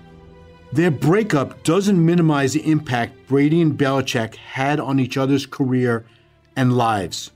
Their 0.72 0.90
breakup 0.90 1.62
doesn't 1.64 2.04
minimize 2.04 2.52
the 2.52 2.70
impact 2.70 3.26
Brady 3.26 3.60
and 3.60 3.76
Belichick 3.76 4.36
had 4.36 4.80
on 4.80 5.00
each 5.00 5.16
other's 5.16 5.44
career 5.44 6.06
and 6.56 6.76
lives. 6.76 7.32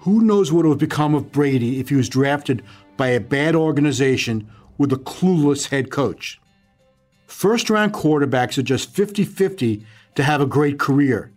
Who 0.00 0.20
knows 0.20 0.52
what 0.52 0.64
would 0.64 0.72
have 0.72 0.78
become 0.78 1.14
of 1.14 1.32
Brady 1.32 1.80
if 1.80 1.88
he 1.88 1.94
was 1.94 2.08
drafted 2.08 2.62
by 2.96 3.08
a 3.08 3.20
bad 3.20 3.54
organization 3.56 4.48
with 4.76 4.92
a 4.92 4.96
clueless 4.96 5.68
head 5.68 5.90
coach? 5.90 6.40
First 7.26 7.70
round 7.70 7.92
quarterbacks 7.94 8.58
are 8.58 8.62
just 8.62 8.90
50 8.90 9.24
50 9.24 9.84
to 10.16 10.22
have 10.22 10.40
a 10.40 10.46
great 10.46 10.78
career. 10.78 11.32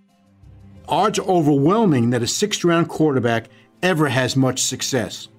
Odds 0.88 1.20
are 1.20 1.28
overwhelming 1.28 2.10
that 2.10 2.24
a 2.24 2.28
sixth 2.28 2.64
round 2.64 2.90
quarterback 2.90 3.48
ever 3.82 4.10
has 4.10 4.36
much 4.36 4.62
success. 4.62 5.30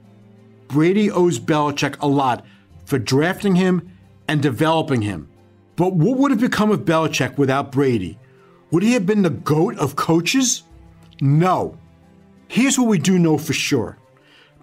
Brady 0.69 1.11
owes 1.11 1.39
Belichick 1.39 1.97
a 2.01 2.07
lot 2.07 2.45
for 2.85 2.99
drafting 2.99 3.57
him 3.57 3.91
and 4.29 4.43
developing 4.43 5.03
him. 5.03 5.29
But 5.77 5.95
what 5.95 6.19
would 6.19 6.31
have 6.31 6.41
become 6.41 6.71
of 6.71 6.81
Belichick 6.81 7.39
without 7.39 7.73
Brady? 7.73 8.19
Would 8.71 8.83
he 8.83 8.93
have 8.93 9.07
been 9.07 9.23
the 9.23 9.31
GOAT 9.31 9.79
of 9.79 9.97
coaches? 9.97 10.63
No. 11.21 11.79
Here's 12.49 12.79
what 12.79 12.89
we 12.89 12.99
do 12.99 13.19
know 13.19 13.39
for 13.39 13.53
sure 13.53 13.99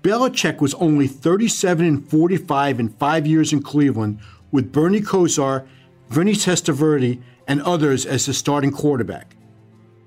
Belichick 0.01 0.61
was 0.61 0.75
only 0.75 1.07
37 1.07 1.85
and 1.85 2.07
45 2.07 2.79
in 2.79 2.89
five 2.89 3.25
years 3.25 3.51
in 3.51 3.63
Cleveland 3.63 4.19
with 4.51 4.71
Bernie 4.71 5.01
Kosar, 5.01 5.67
Vinny 6.09 6.33
Testaverde, 6.33 7.21
and 7.47 7.61
others 7.63 8.05
as 8.05 8.25
his 8.25 8.37
starting 8.37 8.71
quarterback. 8.71 9.35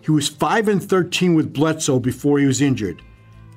He 0.01 0.13
was 0.13 0.29
5 0.29 0.69
and 0.69 0.83
13 0.83 1.35
with 1.35 1.53
Bledsoe 1.53 1.99
before 1.99 2.39
he 2.39 2.47
was 2.47 2.61
injured. 2.61 3.03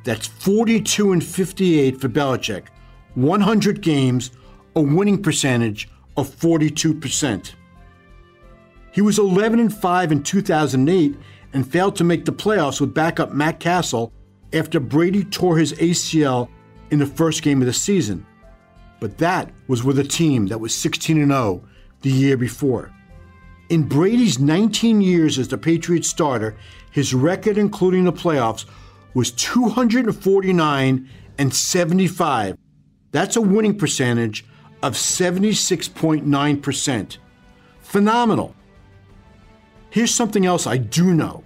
That's 0.04 0.28
42 0.28 1.12
and 1.12 1.24
58 1.24 2.02
for 2.02 2.10
Belichick, 2.10 2.68
100 3.16 3.82
games, 3.82 4.32
a 4.76 4.82
winning 4.82 5.22
percentage 5.22 5.90
of 6.18 6.30
42%. 6.30 7.54
He 8.92 9.02
was 9.02 9.20
11 9.20 9.60
and 9.60 9.74
5 9.74 10.12
in 10.12 10.24
2008 10.24 11.16
and 11.54 11.72
failed 11.72 11.96
to 11.98 12.04
make 12.04 12.26
the 12.26 12.34
playoffs 12.34 12.82
with 12.82 12.94
backup 12.94 13.32
Matt 13.34 13.60
Cassel 13.60 14.12
after 14.54 14.80
Brady 14.80 15.24
tore 15.24 15.58
his 15.58 15.74
ACL 15.74 16.50
in 16.90 17.00
the 17.00 17.06
first 17.06 17.42
game 17.42 17.62
of 17.62 17.68
the 17.68 17.74
season. 17.74 18.26
But 19.00 19.18
that 19.18 19.52
was 19.68 19.84
with 19.84 20.00
a 20.00 20.04
team 20.04 20.48
that 20.48 20.60
was 20.60 20.76
16 20.76 21.18
and 21.22 21.32
0 21.32 21.64
the 22.02 22.12
year 22.12 22.38
before. 22.38 22.92
In 23.70 23.88
Brady's 23.88 24.40
19 24.40 25.02
years 25.02 25.40
as 25.40 25.48
the 25.48 25.58
Patriots 25.58 26.10
starter, 26.10 26.58
his 26.92 27.14
record, 27.14 27.58
including 27.58 28.04
the 28.04 28.12
playoffs, 28.12 28.66
was 29.14 29.32
249 29.32 31.10
and 31.38 31.54
75. 31.54 32.58
That's 33.12 33.36
a 33.36 33.42
winning 33.42 33.78
percentage 33.78 34.46
of 34.82 34.94
76.9%. 34.94 37.18
Phenomenal. 37.82 38.56
Here's 39.90 40.14
something 40.14 40.46
else 40.46 40.66
I 40.66 40.78
do 40.78 41.14
know. 41.14 41.44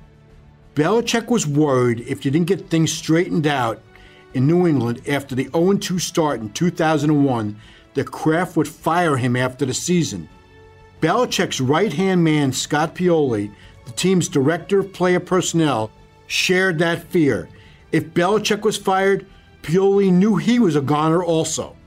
Belichick 0.76 1.30
was 1.30 1.48
worried 1.48 2.02
if 2.02 2.22
he 2.24 2.30
didn't 2.30 2.48
get 2.48 2.70
things 2.70 2.94
straightened 2.94 3.48
out 3.48 3.82
in 4.34 4.46
New 4.46 4.68
England 4.68 5.02
after 5.08 5.34
the 5.34 5.50
0 5.56 5.78
2 5.78 5.98
start 5.98 6.42
in 6.42 6.52
2001 6.52 7.60
that 7.94 8.12
Kraft 8.12 8.58
would 8.58 8.68
fire 8.68 9.18
him 9.18 9.36
after 9.36 9.66
the 9.66 9.74
season. 9.74 10.30
Belichick's 11.02 11.62
right 11.62 11.94
hand 11.94 12.24
man, 12.24 12.52
Scott 12.52 12.94
Pioli, 12.94 13.52
the 13.86 13.92
team's 13.94 14.28
director 14.28 14.80
of 14.80 14.94
player 14.94 15.20
personnel, 15.20 15.90
shared 16.28 16.78
that 16.80 17.04
fear. 17.04 17.48
If 17.96 18.14
Belichick 18.14 18.64
was 18.64 18.76
fired, 18.76 19.26
Pioli 19.62 20.12
knew 20.12 20.36
he 20.36 20.60
was 20.60 20.76
a 20.76 20.82
goner 20.82 21.24
also. 21.24 21.78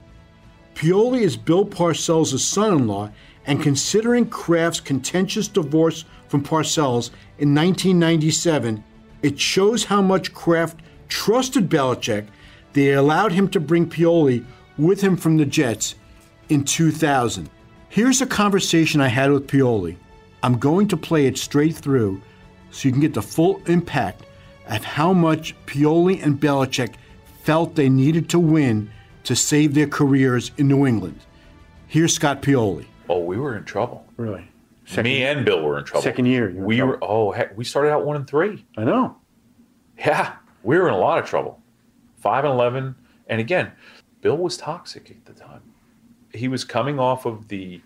Pioli 0.75 1.21
is 1.21 1.37
Bill 1.37 1.66
Parcells' 1.66 2.38
son 2.38 2.73
in 2.73 2.87
law, 2.87 3.11
and 3.44 3.62
considering 3.62 4.25
Kraft's 4.31 4.81
contentious 4.81 5.49
divorce 5.49 6.07
from 6.29 6.42
Parcells 6.42 7.11
in 7.37 7.55
1997, 7.55 8.83
it 9.21 9.38
shows 9.38 9.85
how 9.85 10.01
much 10.01 10.33
Kraft 10.33 10.81
trusted 11.11 11.68
Belichick 11.68 12.29
they 12.73 12.94
allowed 12.94 13.33
him 13.33 13.47
to 13.49 13.61
bring 13.61 13.87
Pioli 13.87 14.47
with 14.79 15.03
him 15.03 15.14
from 15.14 15.37
the 15.37 15.44
Jets 15.44 15.94
in 16.49 16.64
2000. 16.64 17.51
Here's 17.90 18.23
a 18.23 18.27
conversation 18.27 19.03
I 19.03 19.09
had 19.09 19.31
with 19.31 19.47
Pioli. 19.47 19.99
I'm 20.42 20.57
going 20.57 20.88
to 20.88 20.97
play 20.97 21.27
it 21.27 21.37
straight 21.37 21.77
through 21.77 22.23
so 22.71 22.88
you 22.88 22.92
can 22.92 23.03
get 23.03 23.12
the 23.12 23.21
full 23.21 23.61
impact 23.66 24.25
of 24.68 24.85
how 24.85 25.12
much 25.12 25.54
Pioli 25.66 26.22
and 26.22 26.40
Belichick 26.40 26.94
felt 27.42 27.74
they 27.74 27.88
needed 27.88 28.28
to 28.31 28.38
win 28.38 28.90
to 29.24 29.35
save 29.35 29.74
their 29.74 29.87
careers 29.87 30.50
in 30.59 30.68
New 30.68 30.87
England. 30.87 31.20
Here's 31.87 32.14
Scott 32.14 32.42
Pioli. 32.42 32.87
Oh, 33.09 33.20
we 33.20 33.37
were 33.38 33.57
in 33.57 33.64
trouble. 33.64 34.07
Really? 34.16 34.48
Me 34.96 35.24
and 35.24 35.44
Bill 35.44 35.62
were 35.62 35.78
in 35.78 35.85
trouble. 35.85 36.02
Second 36.02 36.26
year, 36.26 36.50
were 36.52 36.64
we 36.64 36.76
trouble. 36.78 36.92
were. 36.92 36.98
Oh, 37.04 37.31
heck, 37.31 37.57
we 37.57 37.64
started 37.64 37.90
out 37.90 38.04
one 38.07 38.16
and 38.16 38.26
three. 38.26 38.64
I 38.76 38.85
know. 38.85 39.16
Yeah, 39.98 40.37
we 40.62 40.78
were 40.78 40.88
in 40.88 40.94
a 40.94 40.98
lot 40.98 41.18
of 41.18 41.26
trouble. 41.26 41.61
Five 42.16 42.44
and 42.44 42.52
eleven, 42.54 42.94
and 43.26 43.40
again, 43.40 43.72
Bill 44.22 44.37
was 44.37 44.57
toxic 44.57 45.11
at 45.11 45.24
the 45.24 45.33
time. 45.33 45.61
He 46.33 46.48
was 46.48 46.64
coming 46.64 46.98
off 46.98 47.26
of 47.26 47.48
the, 47.48 47.81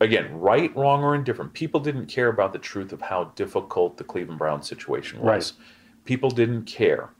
again, 0.00 0.38
right, 0.38 0.74
wrong, 0.76 1.02
or 1.02 1.14
indifferent. 1.14 1.52
People 1.52 1.80
didn't 1.80 2.06
care 2.06 2.28
about 2.28 2.52
the 2.52 2.58
truth 2.58 2.92
of 2.92 3.00
how 3.00 3.24
difficult 3.34 3.96
the 3.96 4.04
Cleveland 4.04 4.38
Browns 4.38 4.68
situation 4.68 5.20
was. 5.20 5.26
Right. 5.26 5.52
People 6.08 6.30
didn't 6.30 6.64
care. 6.64 7.10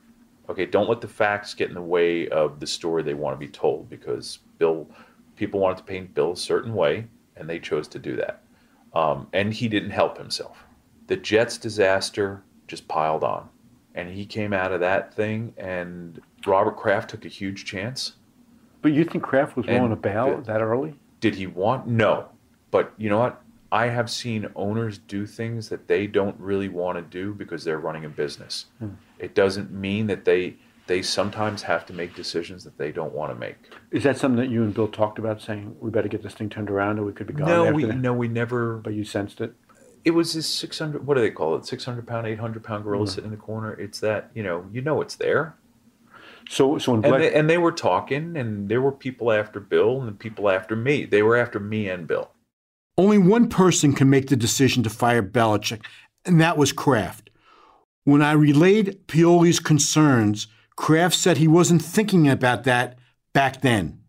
Okay, 0.49 0.65
don't 0.65 0.89
let 0.89 0.99
the 0.99 1.07
facts 1.07 1.53
get 1.53 1.69
in 1.69 1.75
the 1.75 1.81
way 1.81 2.27
of 2.29 2.59
the 2.59 2.65
story 2.65 3.03
they 3.03 3.13
want 3.13 3.35
to 3.35 3.39
be 3.39 3.47
told 3.47 3.87
because 3.87 4.39
Bill, 4.57 4.89
people 5.35 5.59
wanted 5.59 5.77
to 5.77 5.83
paint 5.83 6.15
Bill 6.15 6.31
a 6.31 6.35
certain 6.35 6.73
way, 6.73 7.05
and 7.35 7.47
they 7.47 7.59
chose 7.59 7.87
to 7.89 7.99
do 7.99 8.15
that. 8.15 8.41
Um, 8.95 9.27
and 9.31 9.53
he 9.53 9.67
didn't 9.67 9.91
help 9.91 10.17
himself. 10.17 10.65
The 11.05 11.17
Jets 11.17 11.59
disaster 11.59 12.41
just 12.67 12.87
piled 12.87 13.23
on, 13.23 13.47
and 13.93 14.09
he 14.09 14.25
came 14.25 14.53
out 14.53 14.71
of 14.71 14.79
that 14.79 15.13
thing. 15.13 15.53
And 15.59 16.19
Robert 16.47 16.75
Kraft 16.75 17.11
took 17.11 17.25
a 17.25 17.29
huge 17.29 17.65
chance. 17.65 18.13
But 18.81 18.93
you 18.93 19.03
think 19.03 19.23
Kraft 19.23 19.55
was 19.55 19.67
willing 19.67 19.91
to 19.91 19.95
bail 19.95 20.41
that 20.41 20.61
early? 20.61 20.95
Did 21.19 21.35
he 21.35 21.45
want? 21.45 21.85
No. 21.85 22.27
But 22.71 22.91
you 22.97 23.11
know 23.11 23.19
what? 23.19 23.39
I 23.71 23.87
have 23.87 24.09
seen 24.09 24.49
owners 24.55 24.97
do 24.97 25.25
things 25.25 25.69
that 25.69 25.87
they 25.87 26.07
don't 26.07 26.39
really 26.39 26.69
want 26.69 26.97
to 26.97 27.03
do 27.03 27.33
because 27.33 27.63
they're 27.63 27.79
running 27.79 28.05
a 28.05 28.09
business. 28.09 28.65
Hmm. 28.79 28.89
It 29.19 29.35
doesn't 29.35 29.71
mean 29.71 30.07
that 30.07 30.25
they 30.25 30.55
they 30.87 31.03
sometimes 31.03 31.61
have 31.61 31.85
to 31.85 31.93
make 31.93 32.15
decisions 32.15 32.63
that 32.63 32.79
they 32.79 32.91
don't 32.91 33.13
want 33.13 33.31
to 33.31 33.35
make. 33.35 33.57
Is 33.91 34.01
that 34.03 34.17
something 34.17 34.39
that 34.39 34.49
you 34.49 34.63
and 34.63 34.73
Bill 34.73 34.87
talked 34.87 35.19
about, 35.19 35.39
saying 35.39 35.75
we 35.79 35.91
better 35.91 36.07
get 36.07 36.23
this 36.23 36.33
thing 36.33 36.49
turned 36.49 36.71
around 36.71 36.97
or 36.97 37.03
we 37.03 37.13
could 37.13 37.27
be 37.27 37.33
gone 37.33 37.47
No, 37.47 37.71
we 37.71 37.85
that? 37.85 37.95
no, 37.95 38.11
we 38.11 38.27
never. 38.27 38.77
But 38.77 38.93
you 38.93 39.03
sensed 39.03 39.39
it? 39.39 39.53
It 40.03 40.11
was 40.11 40.33
this 40.33 40.47
six 40.47 40.79
hundred. 40.79 41.05
What 41.05 41.15
do 41.15 41.21
they 41.21 41.29
call 41.29 41.55
it? 41.55 41.65
Six 41.65 41.85
hundred 41.85 42.07
pound, 42.07 42.25
eight 42.25 42.39
hundred 42.39 42.63
pound 42.63 42.83
gorilla 42.83 43.05
hmm. 43.05 43.09
sitting 43.09 43.25
in 43.25 43.31
the 43.31 43.37
corner. 43.37 43.73
It's 43.73 43.99
that 43.99 44.31
you 44.33 44.41
know, 44.41 44.65
you 44.73 44.81
know, 44.81 45.01
it's 45.01 45.15
there. 45.15 45.55
So, 46.49 46.79
so 46.79 46.93
when 46.93 47.05
And 47.05 47.21
they, 47.21 47.33
and 47.35 47.47
they 47.47 47.59
were 47.59 47.71
talking, 47.71 48.35
and 48.35 48.67
there 48.67 48.81
were 48.81 48.91
people 48.91 49.31
after 49.31 49.59
Bill 49.59 50.01
and 50.01 50.17
people 50.17 50.49
after 50.49 50.75
me. 50.75 51.05
They 51.05 51.21
were 51.21 51.37
after 51.37 51.59
me 51.59 51.87
and 51.87 52.07
Bill. 52.07 52.31
Only 52.99 53.17
one 53.17 53.47
person 53.47 53.93
can 53.93 54.09
make 54.09 54.27
the 54.27 54.35
decision 54.35 54.83
to 54.83 54.89
fire 54.89 55.23
Belichick, 55.23 55.85
and 56.25 56.41
that 56.41 56.57
was 56.57 56.73
Kraft. 56.73 57.29
When 58.03 58.21
I 58.21 58.33
relayed 58.33 59.07
Pioli's 59.07 59.61
concerns, 59.61 60.47
Kraft 60.75 61.15
said 61.15 61.37
he 61.37 61.47
wasn't 61.47 61.81
thinking 61.81 62.27
about 62.27 62.65
that 62.65 62.99
back 63.31 63.61
then. 63.61 64.01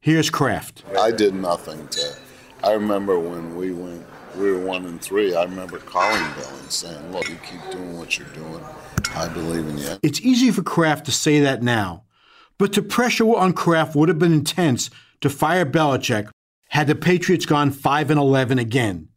Here's 0.00 0.30
Kraft. 0.30 0.84
I 0.96 1.10
did 1.10 1.34
nothing 1.34 1.88
to. 1.88 2.14
I 2.62 2.74
remember 2.74 3.18
when 3.18 3.56
we 3.56 3.72
went, 3.72 4.06
we 4.36 4.52
were 4.52 4.60
one 4.60 4.86
and 4.86 5.02
three. 5.02 5.34
I 5.34 5.42
remember 5.42 5.78
calling 5.78 6.22
Bill 6.36 6.58
and 6.60 6.70
saying, 6.70 7.10
"Look, 7.10 7.28
you 7.28 7.38
keep 7.44 7.72
doing 7.72 7.98
what 7.98 8.16
you're 8.16 8.28
doing. 8.28 8.64
I 9.16 9.26
believe 9.26 9.66
in 9.66 9.78
you." 9.78 9.98
It's 10.00 10.20
easy 10.20 10.52
for 10.52 10.62
Kraft 10.62 11.06
to 11.06 11.12
say 11.12 11.40
that 11.40 11.60
now, 11.64 12.04
but 12.56 12.72
the 12.72 12.82
pressure 12.82 13.34
on 13.34 13.52
Kraft 13.52 13.96
would 13.96 14.08
have 14.08 14.20
been 14.20 14.32
intense 14.32 14.90
to 15.22 15.28
fire 15.28 15.66
Belichick 15.66 16.30
had 16.70 16.86
the 16.86 16.94
Patriots 16.94 17.46
gone 17.46 17.70
5 17.70 18.10
and 18.10 18.18
11 18.18 18.58
again. 18.58 19.08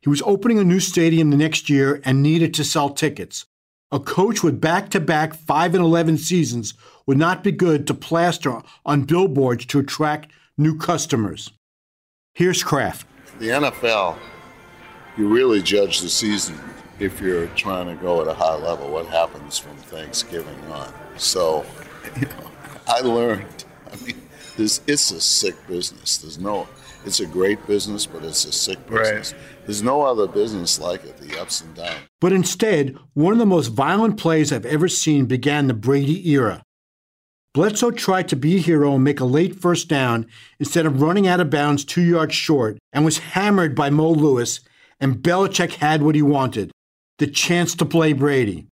He 0.00 0.08
was 0.08 0.22
opening 0.22 0.58
a 0.58 0.64
new 0.64 0.80
stadium 0.80 1.30
the 1.30 1.36
next 1.36 1.68
year 1.68 2.00
and 2.04 2.22
needed 2.22 2.54
to 2.54 2.64
sell 2.64 2.90
tickets. 2.90 3.46
A 3.90 3.98
coach 3.98 4.42
with 4.42 4.60
back-to-back 4.60 5.34
5 5.34 5.74
and 5.74 5.84
11 5.84 6.18
seasons 6.18 6.74
would 7.06 7.18
not 7.18 7.42
be 7.42 7.52
good 7.52 7.86
to 7.86 7.94
plaster 7.94 8.62
on 8.86 9.02
billboards 9.02 9.66
to 9.66 9.78
attract 9.78 10.30
new 10.56 10.76
customers. 10.78 11.50
Here's 12.34 12.62
Kraft. 12.62 13.06
The 13.38 13.48
NFL, 13.48 14.16
you 15.16 15.28
really 15.28 15.62
judge 15.62 16.00
the 16.00 16.08
season 16.08 16.58
if 16.98 17.20
you're 17.20 17.46
trying 17.48 17.86
to 17.88 18.00
go 18.00 18.20
at 18.20 18.28
a 18.28 18.34
high 18.34 18.56
level. 18.56 18.90
What 18.90 19.06
happens 19.06 19.58
from 19.58 19.76
Thanksgiving 19.76 20.58
on? 20.70 20.92
So, 21.16 21.64
you 22.16 22.26
know, 22.26 22.50
I 22.86 23.00
learned. 23.00 23.64
I 23.90 23.96
mean, 24.04 24.20
this 24.56 24.82
it's 24.86 25.10
a 25.10 25.20
sick 25.20 25.56
business. 25.66 26.18
There's 26.18 26.38
no. 26.38 26.68
It's 27.04 27.20
a 27.20 27.26
great 27.26 27.66
business, 27.66 28.06
but 28.06 28.24
it's 28.24 28.44
a 28.44 28.52
sick 28.52 28.84
business. 28.86 29.34
There's 29.64 29.82
no 29.82 30.02
other 30.02 30.26
business 30.26 30.78
like 30.78 31.04
it. 31.04 31.16
The 31.18 31.40
ups 31.40 31.62
and 31.62 31.74
downs. 31.74 32.00
But 32.20 32.32
instead, 32.32 32.98
one 33.14 33.32
of 33.32 33.38
the 33.38 33.46
most 33.46 33.68
violent 33.68 34.18
plays 34.18 34.52
I've 34.52 34.66
ever 34.66 34.88
seen 34.88 35.26
began 35.26 35.66
the 35.66 35.74
Brady 35.74 36.30
era. 36.30 36.62
Bledsoe 37.52 37.90
tried 37.90 38.28
to 38.28 38.36
be 38.36 38.56
a 38.56 38.60
hero 38.60 38.94
and 38.94 39.02
make 39.02 39.18
a 39.18 39.24
late 39.24 39.56
first 39.56 39.88
down 39.88 40.26
instead 40.60 40.86
of 40.86 41.02
running 41.02 41.26
out 41.26 41.40
of 41.40 41.50
bounds 41.50 41.84
two 41.84 42.02
yards 42.02 42.34
short 42.34 42.78
and 42.92 43.04
was 43.04 43.18
hammered 43.18 43.74
by 43.74 43.90
Mo 43.90 44.10
Lewis, 44.10 44.60
and 45.00 45.16
Belichick 45.16 45.74
had 45.74 46.02
what 46.02 46.14
he 46.14 46.22
wanted 46.22 46.70
the 47.18 47.26
chance 47.26 47.74
to 47.74 47.84
play 47.84 48.12
Brady. 48.12 48.66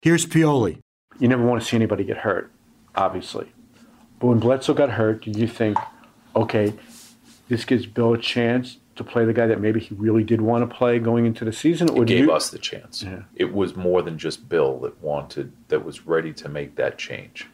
Here's 0.00 0.24
Pioli. 0.24 0.78
you 1.18 1.28
never 1.28 1.44
want 1.44 1.62
to 1.62 1.68
see 1.68 1.76
anybody 1.76 2.04
get 2.04 2.16
hurt, 2.16 2.50
obviously. 2.94 3.52
But 4.18 4.28
when 4.28 4.38
Bledsoe 4.38 4.72
got 4.72 4.90
hurt, 4.90 5.24
did 5.24 5.36
you 5.36 5.46
think, 5.46 5.76
okay, 6.34 6.72
this 7.52 7.66
gives 7.66 7.84
Bill 7.84 8.14
a 8.14 8.18
chance 8.18 8.78
to 8.96 9.04
play 9.04 9.26
the 9.26 9.34
guy 9.34 9.46
that 9.46 9.60
maybe 9.60 9.78
he 9.78 9.94
really 9.94 10.24
did 10.24 10.40
want 10.40 10.68
to 10.68 10.74
play 10.74 10.98
going 10.98 11.26
into 11.26 11.44
the 11.44 11.52
season? 11.52 11.90
Or 11.90 12.02
It 12.02 12.08
gave 12.08 12.24
you, 12.24 12.32
us 12.32 12.48
the 12.48 12.58
chance. 12.58 13.02
Yeah. 13.02 13.24
It 13.36 13.52
was 13.52 13.76
more 13.76 14.00
than 14.00 14.16
just 14.16 14.48
Bill 14.48 14.78
that 14.80 15.02
wanted, 15.02 15.52
that 15.68 15.84
was 15.84 16.06
ready 16.06 16.32
to 16.32 16.48
make 16.48 16.76
that 16.76 16.96
change. 16.96 17.46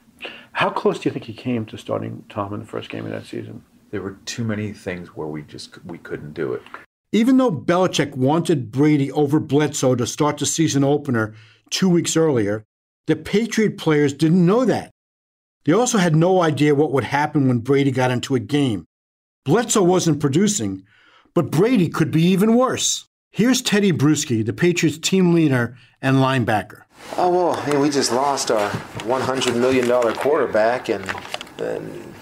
How 0.53 0.71
close 0.71 1.01
do 1.01 1.09
you 1.09 1.13
think 1.13 1.25
he 1.25 1.33
came 1.33 1.67
to 1.67 1.77
starting 1.77 2.25
Tom 2.29 2.55
in 2.55 2.61
the 2.61 2.67
first 2.67 2.91
game 2.91 3.07
of 3.07 3.11
that 3.11 3.27
season? 3.27 3.65
There 3.91 4.01
were 4.01 4.19
too 4.25 4.45
many 4.45 4.73
things 4.73 5.17
where 5.17 5.27
we 5.27 5.43
just 5.43 5.85
we 5.85 5.99
couldn't 5.99 6.35
do 6.35 6.53
it. 6.53 6.63
Even 7.11 7.39
though 7.39 7.51
Belichick 7.51 8.15
wanted 8.15 8.71
Brady 8.71 9.11
over 9.11 9.41
Bledsoe 9.41 9.97
to 9.97 10.07
start 10.07 10.39
the 10.39 10.47
season 10.47 10.85
opener 10.85 11.35
two 11.71 11.89
weeks 11.89 12.17
earlier, 12.17 12.65
the 13.09 13.17
Patriot 13.17 13.79
players 13.79 14.13
didn't 14.13 14.45
know 14.47 14.65
that. 14.65 14.91
They 15.65 15.73
also 15.73 15.99
had 15.99 16.15
no 16.15 16.41
idea 16.43 16.75
what 16.75 16.93
would 16.93 17.05
happen 17.05 17.49
when 17.49 17.59
Brady 17.59 17.91
got 17.91 18.11
into 18.11 18.37
a 18.37 18.41
game. 18.41 18.88
Bledsoe 19.45 19.83
wasn't 19.83 20.21
producing, 20.21 20.85
but 21.35 21.51
Brady 21.51 21.89
could 21.89 22.11
be 22.11 22.23
even 22.23 22.55
worse. 22.55 23.07
Here's 23.31 23.63
Tedy 23.63 23.93
Bruschi, 23.93 24.45
the 24.45 24.53
Patriots 24.53 24.99
team 24.99 25.33
leader 25.35 25.77
and 26.03 26.17
linebacker. 26.17 26.83
Oh 27.17 27.31
well, 27.31 27.81
we 27.81 27.91
just 27.91 28.13
lost 28.13 28.51
our 28.51 28.71
100 28.71 29.57
million 29.57 29.87
dollar 29.87 30.13
quarterback 30.13 30.89
and, 30.89 31.05
and 31.59 32.15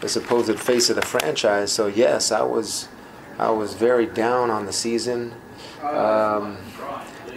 the 0.00 0.08
supposed 0.08 0.58
face 0.58 0.90
of 0.90 0.96
the 0.96 1.02
franchise. 1.02 1.72
So 1.72 1.86
yes, 1.86 2.32
I 2.32 2.42
was 2.42 2.88
I 3.38 3.50
was 3.50 3.74
very 3.74 4.06
down 4.06 4.50
on 4.50 4.66
the 4.66 4.72
season. 4.72 5.32
Um, 5.82 6.58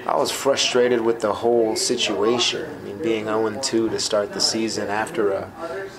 I 0.05 0.17
was 0.17 0.31
frustrated 0.31 0.99
with 0.99 1.21
the 1.21 1.31
whole 1.31 1.77
situation. 1.77 2.69
I 2.69 2.83
mean, 2.83 2.97
being 3.01 3.25
0-2 3.25 3.61
to 3.61 3.99
start 3.99 4.33
the 4.33 4.41
season 4.41 4.89
after 4.89 5.31
a, 5.31 5.49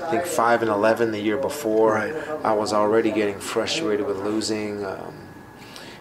I 0.02 0.10
think 0.10 0.26
5 0.26 0.62
and 0.62 0.70
11 0.70 1.10
the 1.12 1.20
year 1.20 1.38
before, 1.38 1.96
I 1.96 2.52
was 2.52 2.74
already 2.74 3.10
getting 3.10 3.40
frustrated 3.40 4.06
with 4.06 4.18
losing. 4.18 4.84
Um, 4.84 5.14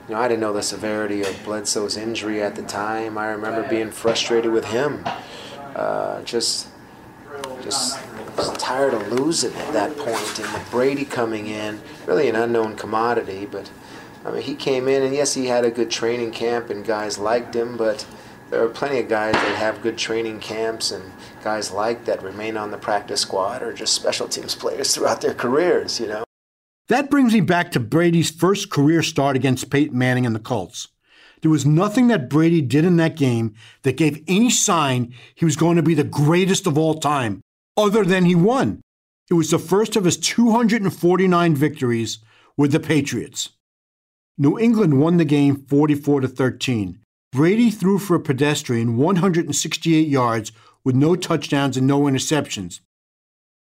you 0.09 0.15
know, 0.15 0.21
I 0.21 0.27
didn't 0.27 0.41
know 0.41 0.51
the 0.51 0.61
severity 0.61 1.21
of 1.21 1.43
Bledsoe's 1.45 1.95
injury 1.95 2.43
at 2.43 2.55
the 2.55 2.63
time. 2.63 3.17
I 3.17 3.27
remember 3.27 3.67
being 3.69 3.89
frustrated 3.89 4.51
with 4.51 4.65
him. 4.65 5.05
Uh, 5.73 6.21
just, 6.23 6.67
just, 7.61 7.99
just 8.35 8.59
tired 8.59 8.93
of 8.93 9.13
losing 9.13 9.53
at 9.53 9.71
that 9.71 9.95
point. 9.97 10.39
And 10.39 10.53
with 10.53 10.67
Brady 10.69 11.05
coming 11.05 11.47
in, 11.47 11.79
really 12.05 12.27
an 12.27 12.35
unknown 12.35 12.75
commodity, 12.75 13.47
but 13.49 13.71
I 14.25 14.31
mean, 14.31 14.41
he 14.41 14.55
came 14.55 14.87
in, 14.87 15.03
and 15.03 15.13
yes, 15.13 15.33
he 15.33 15.47
had 15.47 15.65
a 15.65 15.71
good 15.71 15.91
training 15.91 16.31
camp, 16.31 16.69
and 16.69 16.85
guys 16.85 17.17
liked 17.17 17.55
him, 17.55 17.77
but 17.77 18.05
there 18.49 18.63
are 18.63 18.69
plenty 18.69 18.99
of 18.99 19.09
guys 19.09 19.33
that 19.33 19.55
have 19.55 19.81
good 19.81 19.97
training 19.97 20.39
camps 20.39 20.91
and 20.91 21.03
guys 21.43 21.71
like 21.71 22.05
that 22.05 22.21
remain 22.21 22.55
on 22.55 22.69
the 22.69 22.77
practice 22.77 23.21
squad 23.21 23.63
or 23.63 23.73
just 23.73 23.95
special 23.95 24.27
teams 24.27 24.53
players 24.63 24.93
throughout 24.93 25.21
their 25.21 25.33
careers, 25.33 25.99
you 25.99 26.05
know. 26.05 26.23
That 26.87 27.09
brings 27.09 27.33
me 27.33 27.41
back 27.41 27.71
to 27.71 27.79
Brady's 27.79 28.29
first 28.29 28.69
career 28.69 29.01
start 29.01 29.35
against 29.35 29.71
Peyton 29.71 29.97
Manning 29.97 30.25
and 30.27 30.35
the 30.35 30.39
Colts. 30.39 30.89
There 31.41 31.49
was 31.49 31.65
nothing 31.65 32.09
that 32.09 32.29
Brady 32.29 32.61
did 32.61 32.85
in 32.85 32.97
that 32.97 33.17
game 33.17 33.55
that 33.81 33.97
gave 33.97 34.23
any 34.27 34.51
sign 34.51 35.15
he 35.33 35.45
was 35.45 35.55
going 35.55 35.77
to 35.77 35.83
be 35.83 35.95
the 35.95 36.03
greatest 36.03 36.67
of 36.67 36.77
all 36.77 36.93
time, 36.93 37.41
other 37.75 38.05
than 38.05 38.25
he 38.25 38.35
won. 38.35 38.81
It 39.31 39.33
was 39.33 39.49
the 39.49 39.57
first 39.57 39.95
of 39.95 40.05
his 40.05 40.17
249 40.17 41.55
victories 41.55 42.19
with 42.55 42.71
the 42.71 42.79
Patriots. 42.79 43.49
New 44.37 44.57
England 44.57 44.99
won 44.99 45.17
the 45.17 45.25
game 45.25 45.55
44 45.67 46.21
to 46.21 46.27
13. 46.27 46.99
Brady 47.31 47.69
threw 47.69 47.99
for 47.99 48.15
a 48.15 48.19
pedestrian 48.19 48.97
168 48.97 50.07
yards 50.07 50.51
with 50.83 50.95
no 50.95 51.15
touchdowns 51.15 51.77
and 51.77 51.85
no 51.85 52.01
interceptions. 52.01 52.79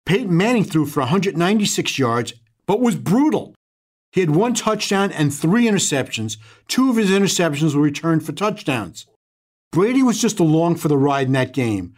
Peyton 0.06 0.36
Manning 0.36 0.64
threw 0.64 0.86
for 0.86 1.00
196 1.00 1.98
yards 1.98 2.34
but 2.66 2.80
was 2.80 2.96
brutal. 2.96 3.54
He 4.12 4.20
had 4.20 4.30
one 4.30 4.54
touchdown 4.54 5.10
and 5.10 5.34
three 5.34 5.64
interceptions. 5.64 6.36
Two 6.68 6.90
of 6.90 6.96
his 6.96 7.10
interceptions 7.10 7.74
were 7.74 7.82
returned 7.82 8.24
for 8.24 8.32
touchdowns. 8.32 9.06
Brady 9.72 10.02
was 10.02 10.20
just 10.20 10.38
along 10.38 10.76
for 10.76 10.88
the 10.88 10.98
ride 10.98 11.28
in 11.28 11.32
that 11.32 11.54
game, 11.54 11.94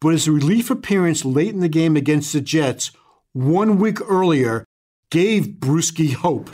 but 0.00 0.10
his 0.10 0.28
relief 0.28 0.70
appearance 0.70 1.24
late 1.24 1.54
in 1.54 1.60
the 1.60 1.68
game 1.68 1.94
against 1.96 2.32
the 2.32 2.40
Jets 2.40 2.90
one 3.32 3.78
week 3.78 4.00
earlier 4.10 4.64
gave 5.10 5.58
Bruschi 5.60 6.14
hope. 6.14 6.50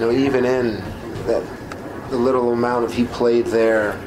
You 0.00 0.06
know, 0.06 0.12
even 0.12 0.46
in 0.46 0.76
that 1.26 1.44
the 2.08 2.16
little 2.16 2.54
amount 2.54 2.86
of 2.86 2.94
he 2.94 3.04
played 3.04 3.44
there, 3.44 4.00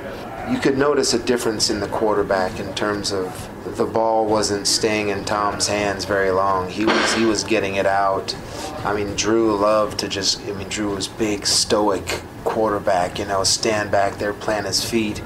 you 0.49 0.58
could 0.58 0.75
notice 0.75 1.13
a 1.13 1.19
difference 1.19 1.69
in 1.69 1.79
the 1.79 1.88
quarterback 1.88 2.60
in 2.60 2.73
terms 2.73 3.12
of 3.12 3.47
the 3.77 3.86
ball 3.86 4.25
wasn't 4.25 4.65
staying 4.65 5.10
in 5.10 5.23
Tom's 5.23 5.67
hands 5.67 6.06
very 6.06 6.32
long. 6.32 6.67
He 6.67 6.84
was 6.84 7.13
he 7.13 7.25
was 7.25 7.43
getting 7.43 7.75
it 7.75 7.86
out. 7.86 8.36
I 8.84 8.95
mean, 8.95 9.15
Drew 9.15 9.56
loved 9.56 9.99
to 9.99 10.08
just. 10.08 10.41
I 10.47 10.53
mean, 10.53 10.67
Drew 10.67 10.95
was 10.95 11.08
big, 11.08 11.45
stoic 11.45 12.23
quarterback. 12.43 13.19
You 13.19 13.25
know, 13.25 13.43
stand 13.43 13.91
back 13.91 14.17
there, 14.17 14.34
plant 14.34 14.65
his 14.65 14.84
feet. 14.84 15.21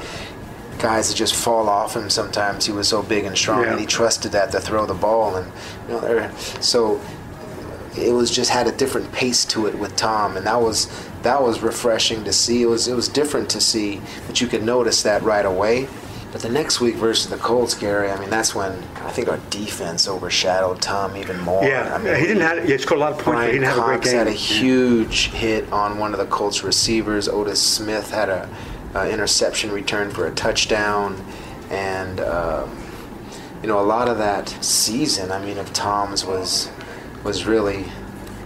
Guys 0.80 1.08
that 1.08 1.15
just 1.15 1.34
fall 1.34 1.69
off 1.69 1.95
him 1.95 2.10
sometimes. 2.10 2.65
He 2.65 2.73
was 2.73 2.89
so 2.89 3.01
big 3.01 3.23
and 3.23 3.38
strong, 3.38 3.62
yeah. 3.62 3.71
and 3.71 3.80
he 3.80 3.86
trusted 3.86 4.34
that 4.34 4.51
to 4.51 4.60
throw 4.60 4.86
the 4.86 4.93
ball. 4.93 5.38
And 5.38 5.49
you 5.88 5.93
know, 5.93 6.30
so 6.60 6.99
it 7.98 8.12
was 8.12 8.32
just 8.32 8.50
had 8.50 8.68
a 8.68 8.72
different 8.72 9.12
pace 9.12 9.46
to 9.46 9.68
it 9.68 9.78
with 9.78 9.96
Tom, 9.96 10.38
and 10.38 10.46
that 10.46 10.62
was 10.62 10.88
that 11.24 11.42
was 11.42 11.62
refreshing 11.62 12.24
to 12.24 12.34
see. 12.34 12.62
It 12.62 12.68
was 12.68 12.88
it 12.88 12.96
was 12.96 13.08
different 13.08 13.50
to 13.52 13.62
see, 13.62 14.02
but 14.26 14.40
you 14.42 14.48
could 14.48 14.64
notice 14.64 15.04
that 15.04 15.22
right 15.24 15.46
away. 15.46 15.88
But 16.32 16.42
the 16.42 16.50
next 16.50 16.82
week 16.82 16.96
versus 16.96 17.30
the 17.30 17.38
Colts, 17.38 17.74
Gary, 17.74 18.12
I 18.12 18.20
mean, 18.20 18.30
that's 18.30 18.54
when 18.54 18.72
I 18.98 19.12
think 19.12 19.30
our 19.30 19.40
defense 19.50 20.08
overshadowed 20.08 20.82
Tom 20.82 21.16
even 21.16 21.40
more. 21.40 21.64
Yeah, 21.64 21.96
I 21.96 21.98
mean, 21.98 22.16
he 22.16 22.28
didn't 22.28 22.42
have. 22.42 22.64
He 22.64 22.78
scored 22.78 23.00
a 23.00 23.04
lot 23.04 23.14
of 23.14 23.20
points. 23.20 23.46
He 23.46 23.60
didn't 23.60 23.74
Cox 23.74 23.78
have 23.78 23.88
a 23.88 23.98
great 23.98 24.04
game. 24.04 24.18
had 24.18 24.28
a 24.28 24.32
huge 24.32 25.30
hit 25.30 25.72
on 25.72 25.98
one 25.98 26.14
of 26.14 26.20
the 26.20 26.26
Colts 26.26 26.64
receivers. 26.64 27.30
Otis 27.30 27.62
Smith 27.62 28.12
had 28.12 28.30
a, 28.30 28.50
a 28.94 29.10
interception 29.10 29.72
return 29.72 30.12
for 30.12 30.28
a 30.28 30.32
touchdown, 30.36 31.26
and 31.70 32.20
um, 32.20 32.78
you 33.62 33.70
know 33.70 33.80
a 33.80 33.88
lot 33.88 34.10
of 34.10 34.18
that 34.18 34.50
season. 34.64 35.32
I 35.32 35.44
mean, 35.44 35.58
of 35.58 35.72
Tom's 35.72 36.26
was 36.26 36.70
was 37.28 37.46
really 37.46 37.86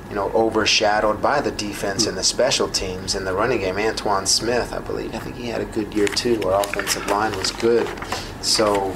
you 0.10 0.16
know, 0.16 0.30
overshadowed 0.34 1.22
by 1.22 1.40
the 1.40 1.52
defense 1.52 2.06
and 2.06 2.18
the 2.18 2.22
hmm. 2.22 2.26
special 2.26 2.68
teams 2.68 3.16
in 3.16 3.24
the 3.24 3.34
running 3.34 3.60
game. 3.60 3.76
Antowain 3.76 4.28
Smith, 4.28 4.74
I 4.74 4.80
believe, 4.80 5.16
I 5.16 5.20
think 5.20 5.38
he 5.38 5.48
had 5.48 5.62
a 5.62 5.66
good 5.66 5.94
year 5.94 6.08
too. 6.08 6.42
Our 6.44 6.60
offensive 6.60 7.08
line 7.10 7.32
was 7.38 7.52
good, 7.52 7.88
so 8.42 8.94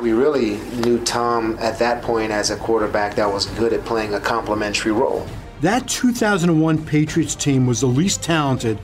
we 0.00 0.12
really 0.12 0.56
knew 0.80 0.98
Tom 1.04 1.56
at 1.60 1.78
that 1.78 2.02
point 2.02 2.32
as 2.32 2.50
a 2.50 2.56
quarterback 2.56 3.14
that 3.14 3.32
was 3.32 3.46
good 3.46 3.72
at 3.72 3.84
playing 3.84 4.14
a 4.14 4.20
complementary 4.20 4.90
role. 4.90 5.24
That 5.60 5.86
2001 5.86 6.84
Patriots 6.84 7.36
team 7.36 7.68
was 7.68 7.82
the 7.82 7.86
least 7.86 8.24
talented 8.24 8.80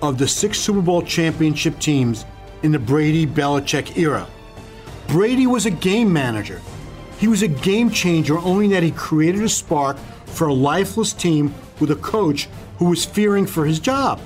of 0.00 0.18
the 0.18 0.28
six 0.28 0.60
Super 0.60 0.82
Bowl 0.82 1.02
championship 1.02 1.80
teams 1.80 2.24
in 2.62 2.70
the 2.70 2.78
Brady 2.78 3.26
Belichick 3.26 3.96
era. 3.96 4.28
Brady 5.08 5.48
was 5.48 5.66
a 5.66 5.70
game 5.72 6.12
manager. 6.12 6.60
He 7.22 7.28
was 7.28 7.42
a 7.42 7.46
game 7.46 7.88
changer, 7.88 8.36
only 8.38 8.66
that 8.70 8.82
he 8.82 8.90
created 8.90 9.44
a 9.44 9.48
spark 9.48 9.96
for 10.26 10.48
a 10.48 10.52
lifeless 10.52 11.12
team 11.12 11.54
with 11.78 11.92
a 11.92 11.94
coach 11.94 12.48
who 12.78 12.86
was 12.86 13.04
fearing 13.04 13.46
for 13.46 13.64
his 13.64 13.78
job. 13.78 14.20